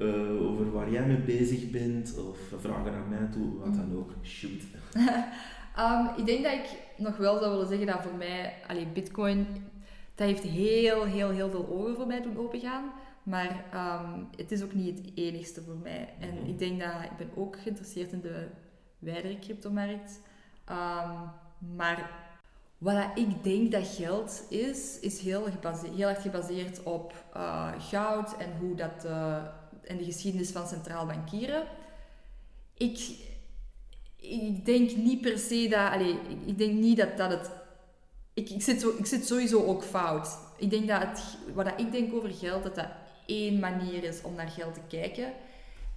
[0.00, 4.10] Uh, over waar jij mee bezig bent of vragen aan mij toe, wat dan ook.
[4.22, 4.62] Shoot.
[5.78, 9.46] um, ik denk dat ik nog wel zou willen zeggen dat voor mij, allee, Bitcoin,
[10.14, 12.92] dat heeft heel, heel, heel veel ogen voor mij doen opengaan.
[13.22, 16.14] Maar um, het is ook niet het enigste voor mij.
[16.20, 16.48] En mhm.
[16.48, 18.46] ik denk dat ik ben ook geïnteresseerd in de
[18.98, 20.20] wijdere cryptomarkt.
[20.70, 21.30] Um,
[21.76, 22.10] maar
[22.78, 25.46] wat ik denk dat geld is, is heel,
[25.94, 29.42] heel erg gebaseerd op uh, goud en hoe dat uh,
[29.84, 31.64] en de geschiedenis van centraal bankieren.
[32.74, 32.98] Ik,
[34.16, 35.92] ik denk niet per se dat...
[35.92, 37.50] Allez, ik denk niet dat, dat het...
[38.34, 40.38] Ik, ik, zit zo, ik zit sowieso ook fout.
[40.56, 41.22] Ik denk dat het,
[41.54, 42.88] wat ik denk over geld, dat dat
[43.26, 45.32] één manier is om naar geld te kijken.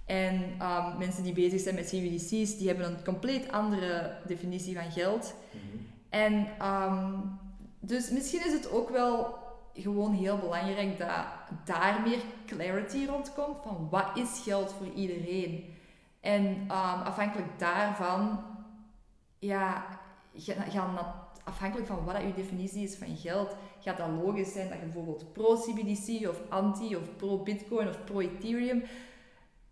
[0.06, 4.90] En um, mensen die bezig zijn met CBDC's, die hebben een compleet andere definitie van
[4.90, 5.34] geld.
[5.50, 5.82] Mhm.
[6.08, 7.38] En um,
[7.80, 9.41] dus misschien is het ook wel
[9.74, 11.24] gewoon heel belangrijk dat
[11.64, 15.74] daar meer clarity rondkomt van wat is geld voor iedereen.
[16.20, 16.68] En um,
[17.04, 18.44] afhankelijk daarvan,
[19.38, 19.84] ja,
[20.68, 20.98] gaan
[21.44, 25.32] afhankelijk van wat je definitie is van geld, gaat dat logisch zijn dat je bijvoorbeeld
[25.32, 28.82] pro-CBDC of anti of pro-Bitcoin of pro-Ethereum.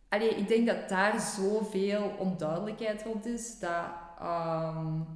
[0.09, 3.85] Allee, ik denk dat daar zoveel onduidelijkheid rond is dat
[4.23, 5.07] um,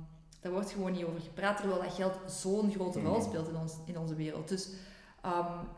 [0.44, 3.28] daar wordt gewoon niet over gepraat, terwijl dat geld zo'n grote rol mhm.
[3.28, 4.48] speelt in, ons, in onze wereld.
[4.48, 4.68] Dus
[5.26, 5.68] um,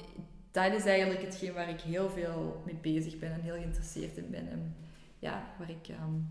[0.51, 4.31] dat is eigenlijk hetgeen waar ik heel veel mee bezig ben en heel geïnteresseerd in
[4.31, 4.49] ben.
[4.49, 4.77] En
[5.19, 5.89] ja, waar ik...
[5.89, 6.29] Um,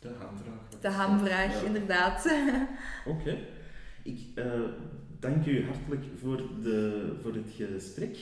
[0.00, 0.80] de hamvraag.
[0.80, 2.36] De hamvraag, inderdaad.
[3.12, 3.38] Oké.
[4.02, 4.60] Ik uh,
[5.18, 8.18] dank u hartelijk voor, de, voor het gesprek.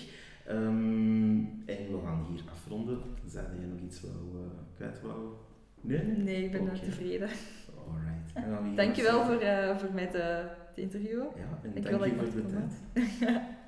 [0.50, 2.98] Um, en we gaan hier afronden.
[3.26, 5.32] Zijn jij nog iets wou, uh, kwijt wou?
[5.80, 6.04] Nee?
[6.06, 6.78] Nee, ik ben okay.
[6.78, 7.28] tevreden.
[8.34, 8.76] Alright.
[8.76, 11.26] Dankjewel voor, uh, voor mij te, te interviewen.
[11.36, 12.46] Ja, en dank je voor de
[12.92, 13.40] tijd.